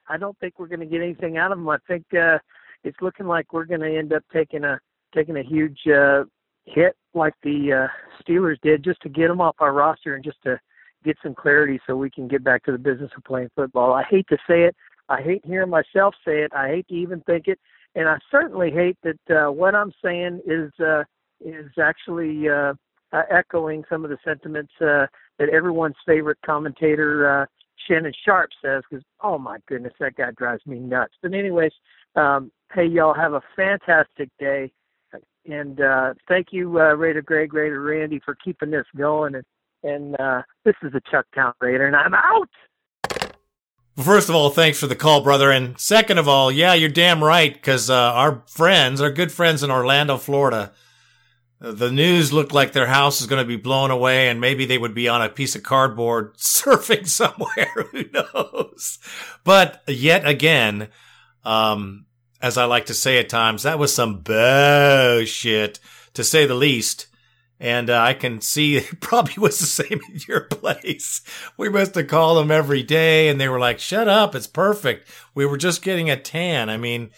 I 0.09 0.17
don't 0.17 0.39
think 0.39 0.59
we're 0.59 0.69
going 0.69 0.81
to 0.81 0.87
get 0.87 1.03
anything 1.03 1.39
out 1.39 1.53
of 1.53 1.59
him. 1.59 1.69
I 1.69 1.79
think 1.87 2.05
uh, 2.15 2.39
it's 2.83 3.01
looking 3.01 3.27
like 3.27 3.53
we're 3.53 3.65
going 3.65 3.81
to 3.81 3.99
end 3.99 4.13
up 4.13 4.23
taking 4.33 4.65
a 4.65 4.79
taking 5.15 5.37
a 5.37 5.43
huge 5.43 5.79
uh, 5.87 6.25
hit 6.65 6.97
like 7.15 7.35
the 7.43 7.87
uh, 7.87 8.23
Steelers 8.23 8.61
did 8.63 8.83
just 8.83 9.01
to 9.03 9.09
get 9.09 9.31
him 9.31 9.41
off 9.41 9.57
our 9.61 9.73
roster 9.73 10.15
and 10.15 10.25
just 10.25 10.43
to 10.45 10.59
get 11.05 11.17
some 11.23 11.35
clarity 11.35 11.79
so 11.87 11.97
we 11.97 12.11
can 12.11 12.27
get 12.27 12.43
back 12.43 12.63
to 12.65 12.73
the 12.73 12.79
business 12.79 13.11
of 13.17 13.25
playing 13.25 13.51
football. 13.55 13.93
I 13.93 14.03
hate 14.05 14.27
to 14.29 14.39
say 14.49 14.63
it. 14.63 14.75
I 15.09 15.21
hate 15.21 15.45
hearing 15.45 15.69
myself 15.69 16.15
say 16.25 16.43
it. 16.43 16.53
I 16.55 16.69
hate 16.69 16.89
to 16.89 16.95
even 16.95 17.21
think 17.23 17.47
it, 17.47 17.61
and 17.95 18.09
I 18.09 18.19
certainly 18.31 18.71
hate 18.71 18.99
that 19.03 19.37
uh, 19.37 19.51
what 19.51 19.75
I'm 19.75 19.93
saying 20.03 20.41
is 20.47 20.73
uh, 20.81 21.05
is 21.41 21.71
actually 21.81 22.49
uh, 22.49 22.75
uh, 23.13 23.23
echoing 23.31 23.85
some 23.89 24.05
of 24.05 24.11
the 24.11 24.19
sentiments 24.25 24.73
uh, 24.81 25.07
that 25.39 25.49
everyone's 25.53 25.97
favorite 26.07 26.39
commentator 26.45 27.43
uh, 27.43 27.47
Shannon 27.87 28.13
Sharpe 28.25 28.51
says. 28.63 28.83
Because 28.89 29.05
oh 29.23 29.39
my 29.39 29.59
goodness, 29.69 29.93
that 30.01 30.17
guy 30.17 30.31
drives 30.37 30.65
me 30.67 30.79
nuts. 30.79 31.15
But 31.23 31.35
anyways, 31.35 31.73
um, 32.17 32.51
hey 32.73 32.87
y'all, 32.87 33.15
have 33.15 33.35
a 33.35 33.43
fantastic 33.57 34.31
day, 34.39 34.73
and 35.47 35.81
uh, 35.81 36.15
thank 36.29 36.49
you, 36.51 36.81
uh, 36.81 36.95
Raider 36.95 37.23
Greg, 37.23 37.55
Raider 37.55 37.81
Randy, 37.81 38.21
for 38.25 38.37
keeping 38.45 38.71
this 38.71 38.87
going. 38.97 39.37
And 39.37 39.45
and 39.85 40.19
uh, 40.19 40.43
this 40.65 40.75
is 40.83 40.93
the 40.93 41.03
Chucktown 41.13 41.53
Raider, 41.61 41.87
and 41.87 41.97
I'm 41.97 42.15
out. 42.15 42.49
First 43.97 44.29
of 44.29 44.35
all, 44.35 44.51
thanks 44.51 44.81
for 44.81 44.89
the 44.89 44.97
call, 44.97 45.23
brother. 45.23 45.53
And 45.53 45.79
second 45.79 46.19
of 46.19 46.27
all, 46.27 46.51
yeah, 46.51 46.75
you're 46.75 46.89
damn 46.89 47.23
right, 47.23 47.53
because 47.53 47.89
uh, 47.89 47.95
our 47.95 48.43
friends, 48.49 49.01
our 49.01 49.11
good 49.11 49.31
friends 49.31 49.63
in 49.63 49.71
Orlando, 49.71 50.17
Florida, 50.17 50.73
the 51.61 51.93
news 51.93 52.33
looked 52.33 52.53
like 52.53 52.73
their 52.73 52.89
house 52.89 53.21
is 53.21 53.29
going 53.29 53.41
to 53.41 53.47
be 53.47 53.57
blown 53.57 53.93
away, 53.93 54.29
and 54.29 54.41
maybe 54.41 54.67
they 54.67 54.79
would 54.79 54.95
be 54.95 55.09
on 55.09 55.23
a 55.23 55.29
piece 55.29 55.55
of 55.55 55.63
cardboard 55.63 56.35
surfing 56.39 57.07
somewhere. 57.07 57.71
Who 57.93 58.05
knows? 58.13 58.99
But 59.45 59.83
yet 59.87 60.27
again, 60.27 60.89
um, 61.45 62.07
as 62.43 62.59
I 62.59 62.65
like 62.65 62.87
to 62.87 62.95
say 62.95 63.19
at 63.19 63.29
times, 63.29 63.63
that 63.63 63.79
was 63.79 63.95
some 63.95 64.21
bullshit, 64.21 65.79
to 66.15 66.25
say 66.25 66.47
the 66.47 66.55
least. 66.55 67.07
And 67.65 67.89
uh, 67.89 67.99
I 67.99 68.13
can 68.13 68.43
see 68.43 68.77
it 68.77 69.01
probably 69.01 69.37
was 69.39 69.59
the 69.59 69.65
same 69.65 69.99
in 70.11 70.21
your 70.29 70.43
place. 70.43 71.23
We 71.57 71.71
must 71.71 71.95
have 71.95 72.09
called 72.09 72.37
them 72.37 72.51
every 72.51 72.83
day 72.83 73.29
and 73.29 73.41
they 73.41 73.49
were 73.49 73.59
like, 73.59 73.79
shut 73.79 74.07
up. 74.07 74.35
It's 74.35 74.47
perfect. 74.47 75.09
We 75.35 75.47
were 75.47 75.57
just 75.57 75.83
getting 75.83 76.11
a 76.11 76.21
tan. 76.21 76.69
I 76.69 76.77
mean, 76.77 77.11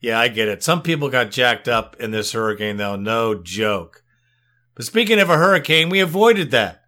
yeah, 0.00 0.18
I 0.18 0.28
get 0.28 0.48
it. 0.48 0.62
Some 0.62 0.80
people 0.80 1.10
got 1.10 1.30
jacked 1.30 1.68
up 1.68 1.94
in 2.00 2.10
this 2.10 2.32
hurricane 2.32 2.78
though. 2.78 2.96
No 2.96 3.34
joke. 3.34 4.02
But 4.74 4.86
speaking 4.86 5.20
of 5.20 5.28
a 5.28 5.36
hurricane, 5.36 5.90
we 5.90 6.00
avoided 6.00 6.50
that. 6.52 6.84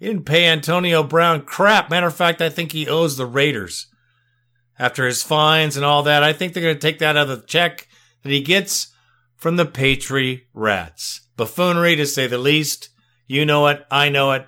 We 0.00 0.08
didn't 0.08 0.26
pay 0.26 0.48
Antonio 0.48 1.04
Brown 1.04 1.42
crap. 1.42 1.88
Matter 1.88 2.08
of 2.08 2.16
fact, 2.16 2.42
I 2.42 2.48
think 2.48 2.72
he 2.72 2.88
owes 2.88 3.16
the 3.16 3.26
Raiders. 3.26 3.86
After 4.76 5.06
his 5.06 5.22
fines 5.22 5.76
and 5.76 5.84
all 5.84 6.02
that, 6.02 6.24
I 6.24 6.32
think 6.32 6.54
they're 6.54 6.64
going 6.64 6.74
to 6.74 6.80
take 6.80 6.98
that 6.98 7.16
out 7.16 7.28
of 7.30 7.40
the 7.42 7.46
check 7.46 7.86
that 8.24 8.32
he 8.32 8.40
gets 8.40 8.89
from 9.40 9.56
the 9.56 9.64
Patriot 9.64 10.42
Rats 10.52 11.22
buffoonery 11.40 11.96
to 11.96 12.04
say 12.04 12.26
the 12.26 12.36
least. 12.36 12.90
You 13.26 13.46
know 13.46 13.66
it. 13.68 13.84
I 13.90 14.10
know 14.10 14.32
it. 14.32 14.46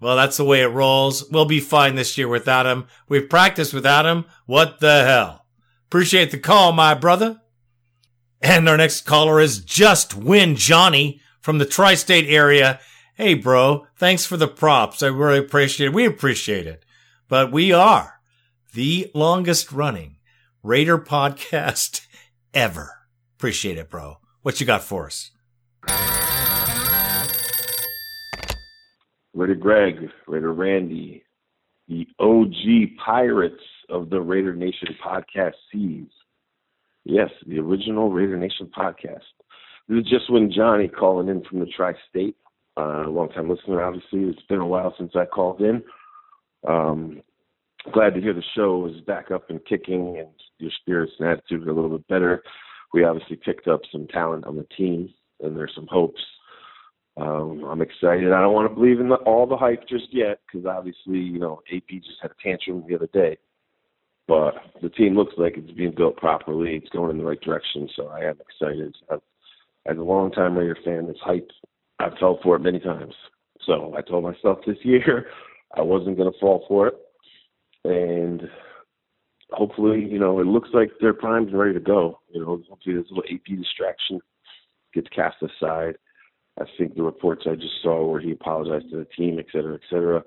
Well, 0.00 0.16
that's 0.16 0.38
the 0.38 0.44
way 0.44 0.62
it 0.62 0.68
rolls. 0.68 1.30
We'll 1.30 1.44
be 1.44 1.60
fine 1.60 1.94
this 1.94 2.16
year 2.16 2.26
without 2.26 2.64
him. 2.64 2.86
We've 3.08 3.28
practiced 3.28 3.74
without 3.74 4.06
him. 4.06 4.24
What 4.46 4.80
the 4.80 5.04
hell? 5.04 5.44
Appreciate 5.88 6.30
the 6.30 6.38
call, 6.38 6.72
my 6.72 6.94
brother. 6.94 7.42
And 8.40 8.66
our 8.66 8.78
next 8.78 9.02
caller 9.02 9.38
is 9.38 9.62
Just 9.62 10.16
Win 10.16 10.56
Johnny 10.56 11.20
from 11.40 11.58
the 11.58 11.66
tri 11.66 11.94
state 11.94 12.26
area. 12.26 12.80
Hey, 13.14 13.34
bro, 13.34 13.86
thanks 13.96 14.24
for 14.24 14.38
the 14.38 14.48
props. 14.48 15.02
I 15.02 15.08
really 15.08 15.38
appreciate 15.38 15.88
it. 15.88 15.92
We 15.92 16.06
appreciate 16.06 16.66
it. 16.66 16.84
But 17.28 17.52
we 17.52 17.72
are 17.72 18.20
the 18.72 19.10
longest 19.14 19.70
running 19.70 20.16
Raider 20.62 20.98
podcast 20.98 22.06
ever. 22.54 23.01
Appreciate 23.42 23.76
it, 23.76 23.90
bro. 23.90 24.18
What 24.42 24.60
you 24.60 24.66
got 24.66 24.84
for 24.84 25.06
us? 25.06 25.32
Raider 29.34 29.56
Greg, 29.56 29.96
Raider 30.28 30.52
Randy, 30.52 31.24
the 31.88 32.06
OG 32.20 32.96
Pirates 33.04 33.64
of 33.88 34.10
the 34.10 34.20
Raider 34.20 34.54
Nation 34.54 34.94
podcast 35.04 35.54
sees. 35.72 36.06
Yes, 37.02 37.30
the 37.48 37.58
original 37.58 38.12
Raider 38.12 38.36
Nation 38.36 38.70
podcast. 38.78 39.24
This 39.88 40.04
is 40.04 40.08
Just 40.08 40.30
Win 40.30 40.52
Johnny 40.54 40.86
calling 40.86 41.26
in 41.26 41.42
from 41.42 41.58
the 41.58 41.66
tri 41.66 41.94
state. 42.10 42.36
Uh, 42.76 43.08
long 43.08 43.28
time 43.30 43.50
listener, 43.50 43.82
obviously. 43.82 44.20
It's 44.20 44.46
been 44.48 44.60
a 44.60 44.66
while 44.68 44.94
since 44.96 45.16
I 45.16 45.24
called 45.24 45.62
in. 45.62 45.82
Um, 46.68 47.20
glad 47.92 48.14
to 48.14 48.20
hear 48.20 48.34
the 48.34 48.44
show 48.54 48.86
is 48.86 49.00
back 49.00 49.32
up 49.32 49.50
and 49.50 49.58
kicking 49.66 50.18
and 50.18 50.28
your 50.58 50.70
spirits 50.80 51.14
and 51.18 51.28
attitude 51.28 51.66
are 51.66 51.72
a 51.72 51.74
little 51.74 51.98
bit 51.98 52.06
better. 52.06 52.44
We 52.92 53.04
obviously 53.04 53.36
picked 53.36 53.68
up 53.68 53.80
some 53.90 54.06
talent 54.08 54.44
on 54.44 54.56
the 54.56 54.66
team 54.76 55.12
and 55.40 55.56
there's 55.56 55.72
some 55.74 55.88
hopes. 55.90 56.20
Um, 57.16 57.64
I'm 57.64 57.82
excited. 57.82 58.32
I 58.32 58.40
don't 58.40 58.54
want 58.54 58.70
to 58.70 58.74
believe 58.74 59.00
in 59.00 59.08
the, 59.08 59.16
all 59.16 59.46
the 59.46 59.56
hype 59.56 59.86
just 59.88 60.06
yet 60.12 60.40
because 60.46 60.66
obviously, 60.66 61.18
you 61.18 61.38
know, 61.38 61.60
AB 61.70 62.00
just 62.00 62.20
had 62.22 62.30
a 62.30 62.42
tantrum 62.42 62.84
the 62.88 62.94
other 62.94 63.08
day. 63.12 63.36
But 64.28 64.54
the 64.80 64.88
team 64.88 65.16
looks 65.16 65.34
like 65.36 65.54
it's 65.56 65.72
being 65.72 65.94
built 65.94 66.16
properly. 66.16 66.76
It's 66.76 66.88
going 66.90 67.10
in 67.10 67.18
the 67.18 67.24
right 67.24 67.40
direction. 67.40 67.88
So 67.96 68.06
I 68.06 68.20
am 68.20 68.38
excited. 68.40 68.94
I've, 69.10 69.20
as 69.84 69.98
a 69.98 70.02
longtime 70.02 70.56
Raider 70.56 70.78
fan, 70.84 71.06
this 71.06 71.16
hype, 71.20 71.50
I've 71.98 72.16
fell 72.18 72.38
for 72.42 72.56
it 72.56 72.60
many 72.60 72.78
times. 72.78 73.14
So 73.66 73.94
I 73.96 74.00
told 74.02 74.24
myself 74.24 74.58
this 74.66 74.78
year 74.82 75.26
I 75.76 75.82
wasn't 75.82 76.16
going 76.16 76.32
to 76.32 76.38
fall 76.38 76.64
for 76.68 76.88
it. 76.88 76.94
And 77.84 78.42
hopefully, 79.52 80.04
you 80.04 80.18
know, 80.18 80.40
it 80.40 80.46
looks 80.46 80.70
like 80.72 80.90
they're 81.00 81.14
primed 81.14 81.48
and 81.48 81.58
ready 81.58 81.74
to 81.74 81.80
go. 81.80 82.20
You 82.32 82.40
know, 82.40 82.62
hopefully 82.68 82.96
this 82.96 83.06
little 83.10 83.24
AB 83.28 83.56
distraction 83.56 84.20
gets 84.94 85.08
cast 85.08 85.36
aside. 85.42 85.96
I 86.60 86.64
think 86.76 86.94
the 86.94 87.02
reports 87.02 87.44
I 87.46 87.54
just 87.54 87.82
saw 87.82 88.04
where 88.04 88.20
he 88.20 88.32
apologized 88.32 88.90
to 88.90 88.98
the 88.98 89.06
team, 89.16 89.38
et 89.38 89.46
cetera, 89.52 89.74
et 89.74 89.80
cetera. 89.88 90.22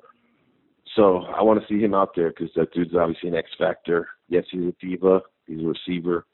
So 0.95 1.23
I 1.23 1.43
want 1.43 1.61
to 1.61 1.67
see 1.67 1.83
him 1.83 1.93
out 1.93 2.15
there 2.15 2.29
because 2.29 2.49
that 2.55 2.73
dude's 2.73 2.95
obviously 2.95 3.29
an 3.29 3.35
X 3.35 3.49
factor. 3.57 4.07
Yes, 4.29 4.45
he's 4.49 4.61
a 4.63 4.73
diva. 4.79 5.21
He's 5.45 5.61
a 5.61 5.67
receiver. 5.67 6.25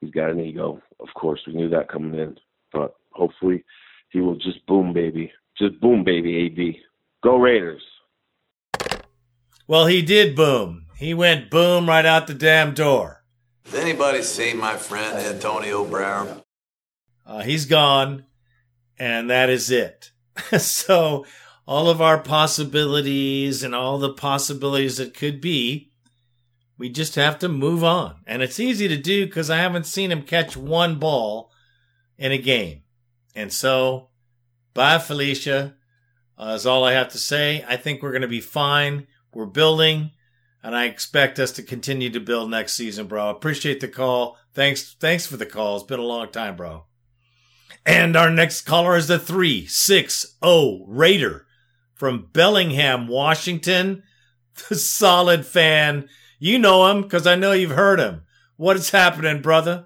He's 0.00 0.10
got 0.10 0.30
an 0.30 0.40
ego. 0.40 0.80
Of 1.00 1.08
course, 1.14 1.40
we 1.46 1.54
knew 1.54 1.68
that 1.70 1.90
coming 1.90 2.18
in, 2.18 2.36
but 2.72 2.94
hopefully 3.12 3.64
he 4.10 4.20
will 4.20 4.36
just 4.36 4.64
boom, 4.66 4.92
baby. 4.92 5.32
Just 5.58 5.80
boom, 5.80 6.04
baby, 6.04 6.36
AB. 6.36 6.80
Go 7.22 7.36
Raiders. 7.36 7.82
Well, 9.66 9.86
he 9.86 10.02
did 10.02 10.36
boom. 10.36 10.85
He 10.96 11.12
went 11.12 11.50
boom 11.50 11.88
right 11.88 12.06
out 12.06 12.26
the 12.26 12.34
damn 12.34 12.72
door. 12.72 13.22
Has 13.66 13.74
anybody 13.74 14.22
seen 14.22 14.56
my 14.56 14.76
friend 14.76 15.18
Antonio 15.18 15.84
Brown? 15.84 16.42
Uh, 17.26 17.42
he's 17.42 17.66
gone, 17.66 18.24
and 18.98 19.28
that 19.28 19.50
is 19.50 19.70
it. 19.70 20.12
so, 20.58 21.26
all 21.66 21.90
of 21.90 22.00
our 22.00 22.18
possibilities 22.18 23.62
and 23.62 23.74
all 23.74 23.98
the 23.98 24.14
possibilities 24.14 24.96
that 24.96 25.12
could 25.12 25.40
be, 25.40 25.90
we 26.78 26.88
just 26.88 27.14
have 27.16 27.38
to 27.40 27.48
move 27.48 27.84
on. 27.84 28.16
And 28.26 28.40
it's 28.40 28.60
easy 28.60 28.88
to 28.88 28.96
do 28.96 29.26
because 29.26 29.50
I 29.50 29.58
haven't 29.58 29.86
seen 29.86 30.10
him 30.10 30.22
catch 30.22 30.56
one 30.56 30.98
ball 30.98 31.50
in 32.16 32.32
a 32.32 32.38
game. 32.38 32.84
And 33.34 33.52
so, 33.52 34.08
bye, 34.72 34.98
Felicia. 34.98 35.74
Uh, 36.38 36.52
is 36.54 36.66
all 36.66 36.84
I 36.84 36.92
have 36.92 37.08
to 37.10 37.18
say. 37.18 37.64
I 37.66 37.76
think 37.76 38.02
we're 38.02 38.12
going 38.12 38.22
to 38.22 38.28
be 38.28 38.40
fine. 38.40 39.06
We're 39.32 39.46
building, 39.46 40.12
and 40.66 40.74
I 40.74 40.86
expect 40.86 41.38
us 41.38 41.52
to 41.52 41.62
continue 41.62 42.10
to 42.10 42.18
build 42.18 42.50
next 42.50 42.74
season, 42.74 43.06
bro. 43.06 43.30
Appreciate 43.30 43.78
the 43.78 43.86
call. 43.86 44.36
Thanks, 44.52 44.96
thanks 44.98 45.24
for 45.24 45.36
the 45.36 45.46
call. 45.46 45.76
It's 45.76 45.84
been 45.84 46.00
a 46.00 46.02
long 46.02 46.32
time, 46.32 46.56
bro. 46.56 46.86
And 47.86 48.16
our 48.16 48.30
next 48.30 48.62
caller 48.62 48.96
is 48.96 49.06
the 49.06 49.20
360 49.20 50.84
Raider 50.88 51.46
from 51.94 52.30
Bellingham, 52.32 53.06
Washington. 53.06 54.02
The 54.68 54.74
solid 54.74 55.46
fan. 55.46 56.08
You 56.40 56.58
know 56.58 56.90
him 56.90 57.02
because 57.02 57.28
I 57.28 57.36
know 57.36 57.52
you've 57.52 57.70
heard 57.70 58.00
him. 58.00 58.22
What 58.56 58.74
is 58.74 58.90
happening, 58.90 59.42
brother? 59.42 59.84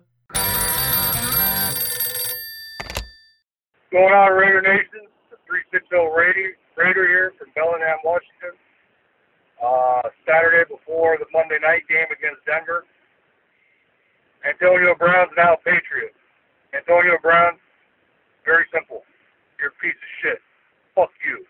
Going 3.92 4.14
on, 4.14 4.32
Raider 4.32 4.62
Nation? 4.62 5.10
360 5.46 5.94
Raider, 5.94 6.56
Raider 6.78 7.06
here 7.06 7.34
from 7.38 7.48
Bellingham, 7.54 7.98
Washington. 8.02 8.56
Uh, 9.60 10.08
Saturday 10.26 10.64
before 10.68 11.18
the 11.18 11.26
Monday 11.32 11.58
night 11.60 11.84
game 11.88 12.08
against 12.08 12.40
Denver. 12.46 12.84
Antonio 14.48 14.94
Brown's 14.98 15.30
now 15.36 15.54
a 15.54 15.56
Patriot. 15.58 16.16
Antonio 16.74 17.18
Brown, 17.20 17.58
very 18.44 18.64
simple. 18.72 19.02
You're 19.58 19.68
a 19.68 19.82
piece 19.82 19.92
of 19.92 20.10
shit. 20.22 20.38
Fuck 20.94 21.10
you. 21.26 21.44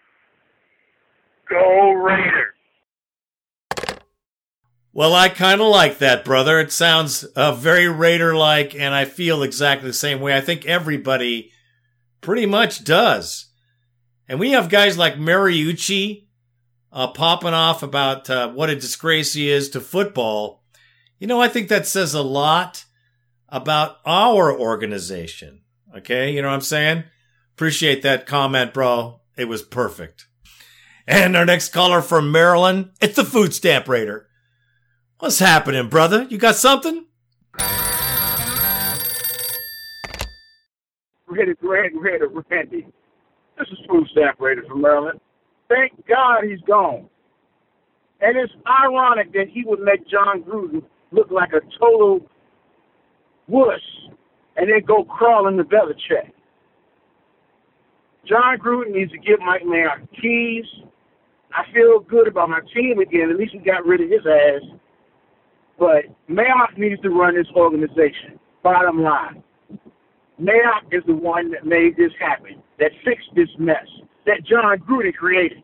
Go 1.48 1.92
Raiders. 1.92 2.54
Well, 4.92 5.14
I 5.14 5.28
kind 5.28 5.60
of 5.60 5.68
like 5.68 5.98
that, 5.98 6.24
brother. 6.24 6.58
It 6.58 6.72
sounds 6.72 7.22
uh, 7.22 7.52
very 7.52 7.88
Raider 7.88 8.34
like, 8.34 8.74
and 8.74 8.92
I 8.92 9.04
feel 9.04 9.44
exactly 9.44 9.88
the 9.88 9.94
same 9.94 10.20
way. 10.20 10.36
I 10.36 10.40
think 10.40 10.66
everybody 10.66 11.52
pretty 12.20 12.46
much 12.46 12.82
does. 12.82 13.46
And 14.28 14.40
we 14.40 14.50
have 14.50 14.68
guys 14.68 14.98
like 14.98 15.14
Mariucci 15.14 16.26
uh, 16.92 17.09
popping 17.09 17.55
off 17.55 17.83
about 17.83 18.29
uh, 18.29 18.50
what 18.50 18.70
a 18.70 18.74
disgrace 18.74 19.35
he 19.35 19.50
is 19.50 19.68
to 19.70 19.81
football. 19.81 20.64
You 21.18 21.26
know, 21.26 21.40
I 21.40 21.48
think 21.48 21.68
that 21.68 21.87
says 21.87 22.14
a 22.14 22.22
lot 22.22 22.85
about 23.48 23.98
our 24.07 24.57
organization. 24.57 25.62
Okay, 25.96 26.33
you 26.33 26.40
know 26.42 26.48
what 26.48 26.55
I'm 26.55 26.61
saying? 26.61 27.05
Appreciate 27.55 28.03
that 28.03 28.26
comment, 28.26 28.72
bro. 28.72 29.20
It 29.37 29.46
was 29.46 29.62
perfect. 29.62 30.26
And 31.07 31.37
our 31.37 31.44
next 31.44 31.70
caller 31.70 32.03
from 32.03 32.31
Maryland, 32.31 32.90
it's 33.00 33.16
the 33.16 33.24
Food 33.24 33.53
Stamp 33.53 33.88
Raider. 33.88 34.29
What's 35.18 35.40
happening, 35.40 35.88
brother? 35.88 36.26
You 36.31 36.38
got 36.38 36.57
something? 36.57 37.07
Ready, 41.26 41.55
Greg, 41.61 41.92
ready, 41.94 42.24
Randy. 42.50 42.87
This 43.59 43.68
is 43.68 43.79
Food 43.88 44.07
Stamp 44.12 44.40
Raider 44.40 44.62
from 44.68 44.81
Maryland. 44.81 45.20
Thank 45.70 46.06
God 46.06 46.42
he's 46.44 46.61
gone. 46.66 47.09
And 48.20 48.37
it's 48.37 48.52
ironic 48.85 49.33
that 49.33 49.46
he 49.50 49.62
would 49.64 49.80
make 49.80 50.06
Jon 50.06 50.42
Gruden 50.42 50.83
look 51.12 51.30
like 51.30 51.50
a 51.52 51.61
total 51.78 52.20
wuss 53.48 53.80
and 54.56 54.68
then 54.68 54.83
go 54.87 55.04
crawl 55.04 55.48
in 55.48 55.56
the 55.56 55.62
Belichick. 55.62 56.33
Jon 58.26 58.59
Gruden 58.59 58.92
needs 58.92 59.12
to 59.12 59.18
give 59.18 59.38
Mike 59.40 59.62
Mayock 59.62 60.06
keys. 60.20 60.66
I 61.54 61.62
feel 61.72 62.00
good 62.00 62.28
about 62.28 62.50
my 62.50 62.61
team 62.74 62.98
again. 62.98 63.30
At 63.30 63.37
least 63.37 63.54
we 63.54 63.61
got 63.61 63.87
rid 63.87 64.00
of 64.02 64.11
his 64.11 64.26
ass. 64.26 64.78
But 65.78 66.04
Mayock 66.28 66.76
needs 66.76 67.00
to 67.02 67.11
run 67.11 67.37
this 67.37 67.46
organization. 67.56 68.38
Bottom 68.62 69.02
line. 69.02 69.42
Mayock 70.40 70.92
is 70.92 71.02
the 71.06 71.14
one 71.14 71.50
that 71.52 71.64
made 71.64 71.96
this 71.96 72.12
happen, 72.20 72.62
that 72.78 72.90
fixed 73.04 73.28
this 73.35 73.48
mess, 73.59 73.87
that 74.26 74.44
Jon 74.44 74.78
Gruden 74.78 75.14
created. 75.14 75.62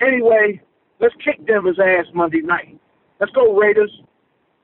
Anyway, 0.00 0.60
let's 1.00 1.14
kick 1.24 1.46
Denver's 1.46 1.78
ass 1.78 2.06
Monday 2.14 2.40
night. 2.40 2.78
Let's 3.18 3.32
go 3.32 3.56
Raiders. 3.56 3.90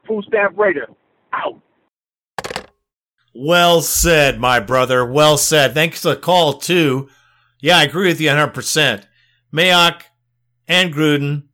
Food 0.07 0.25
Stamp 0.29 0.57
Raider. 0.57 0.87
Out. 1.33 1.61
Well 3.35 3.83
said, 3.83 4.41
my 4.41 4.61
brother. 4.61 5.05
Well 5.05 5.37
said. 5.37 5.75
Thanks 5.75 6.01
for 6.01 6.11
the 6.11 6.17
call, 6.17 6.55
too. 6.55 7.09
Yeah, 7.61 7.79
I 7.79 7.83
agree 7.83 8.09
with 8.09 8.21
you 8.21 8.31
100%. 8.31 9.05
Mayock 9.53 10.03
and 10.67 10.95
Gruden, 10.95 11.45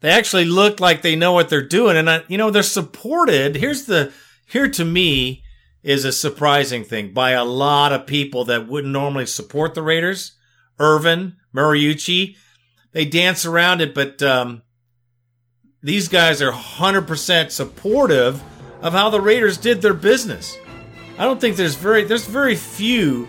they 0.00 0.10
actually 0.10 0.44
look 0.44 0.80
like 0.80 1.00
they 1.00 1.16
know 1.16 1.32
what 1.32 1.48
they're 1.48 1.66
doing. 1.66 1.96
And, 1.96 2.10
I, 2.10 2.22
you 2.28 2.36
know, 2.36 2.50
they're 2.50 2.62
supported. 2.62 3.56
Here's 3.56 3.86
the, 3.86 4.12
here 4.46 4.68
to 4.68 4.84
me 4.84 5.41
is 5.82 6.04
a 6.04 6.12
surprising 6.12 6.84
thing 6.84 7.12
by 7.12 7.30
a 7.30 7.44
lot 7.44 7.92
of 7.92 8.06
people 8.06 8.44
that 8.44 8.68
wouldn't 8.68 8.92
normally 8.92 9.26
support 9.26 9.74
the 9.74 9.82
Raiders. 9.82 10.32
Irvin, 10.78 11.36
Mariucci, 11.54 12.36
they 12.92 13.04
dance 13.04 13.44
around 13.44 13.80
it, 13.80 13.94
but, 13.94 14.22
um, 14.22 14.62
these 15.82 16.08
guys 16.08 16.40
are 16.40 16.52
100% 16.52 17.50
supportive 17.50 18.40
of 18.80 18.92
how 18.92 19.10
the 19.10 19.20
Raiders 19.20 19.58
did 19.58 19.82
their 19.82 19.94
business. 19.94 20.56
I 21.18 21.24
don't 21.24 21.40
think 21.40 21.56
there's 21.56 21.74
very 21.74 22.04
there's 22.04 22.26
very 22.26 22.56
few 22.56 23.28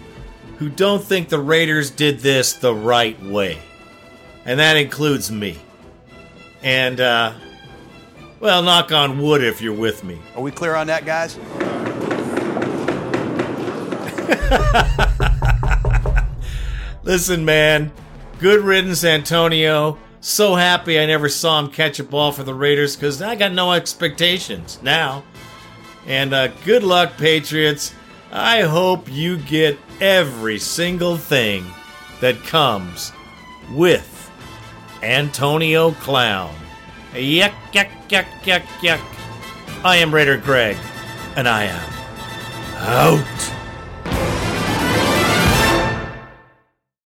who 0.58 0.70
don't 0.70 1.04
think 1.04 1.30
the 1.30 1.40
Raiders 1.40 1.92
did 1.92 2.20
this 2.20 2.54
the 2.54 2.74
right 2.74 3.22
way. 3.22 3.60
And 4.46 4.60
that 4.60 4.78
includes 4.78 5.32
me. 5.32 5.58
And 6.62 7.00
uh 7.00 7.34
well, 8.40 8.62
knock 8.62 8.92
on 8.92 9.20
wood 9.22 9.44
if 9.44 9.62
you're 9.62 9.74
with 9.74 10.04
me. 10.04 10.20
Are 10.36 10.42
we 10.42 10.52
clear 10.52 10.76
on 10.76 10.88
that, 10.88 11.06
guys? 11.06 11.38
Listen, 17.04 17.46
man, 17.46 17.92
good 18.40 18.62
riddance, 18.62 19.04
Antonio. 19.04 19.98
So 20.22 20.56
happy 20.56 21.00
I 21.00 21.06
never 21.06 21.28
saw 21.28 21.60
him 21.60 21.70
catch 21.70 22.00
a 22.00 22.04
ball 22.04 22.32
for 22.32 22.44
the 22.44 22.54
Raiders 22.54 22.96
because 22.96 23.22
I 23.22 23.36
got 23.36 23.52
no 23.52 23.74
expectations 23.74 24.80
now. 24.82 25.24
And 26.08 26.34
uh, 26.34 26.48
good 26.66 26.84
luck, 26.84 27.18
Patriots. 27.18 27.94
I 28.32 28.62
hope 28.62 29.12
you 29.12 29.38
get 29.38 29.78
every 30.00 30.60
single 30.60 31.18
thing 31.18 31.66
that 32.22 32.42
comes 32.44 33.12
with 33.74 34.32
Antonio 35.02 35.92
Clown. 35.92 36.56
Yuck, 37.14 37.54
yuck, 37.74 37.90
yuck, 38.08 38.26
yuck, 38.44 38.64
yuck. 38.82 39.02
I 39.84 39.98
am 39.98 40.14
Raider 40.14 40.38
Greg, 40.38 40.78
and 41.36 41.48
I 41.48 41.66
am 41.66 41.94
out. 42.78 43.63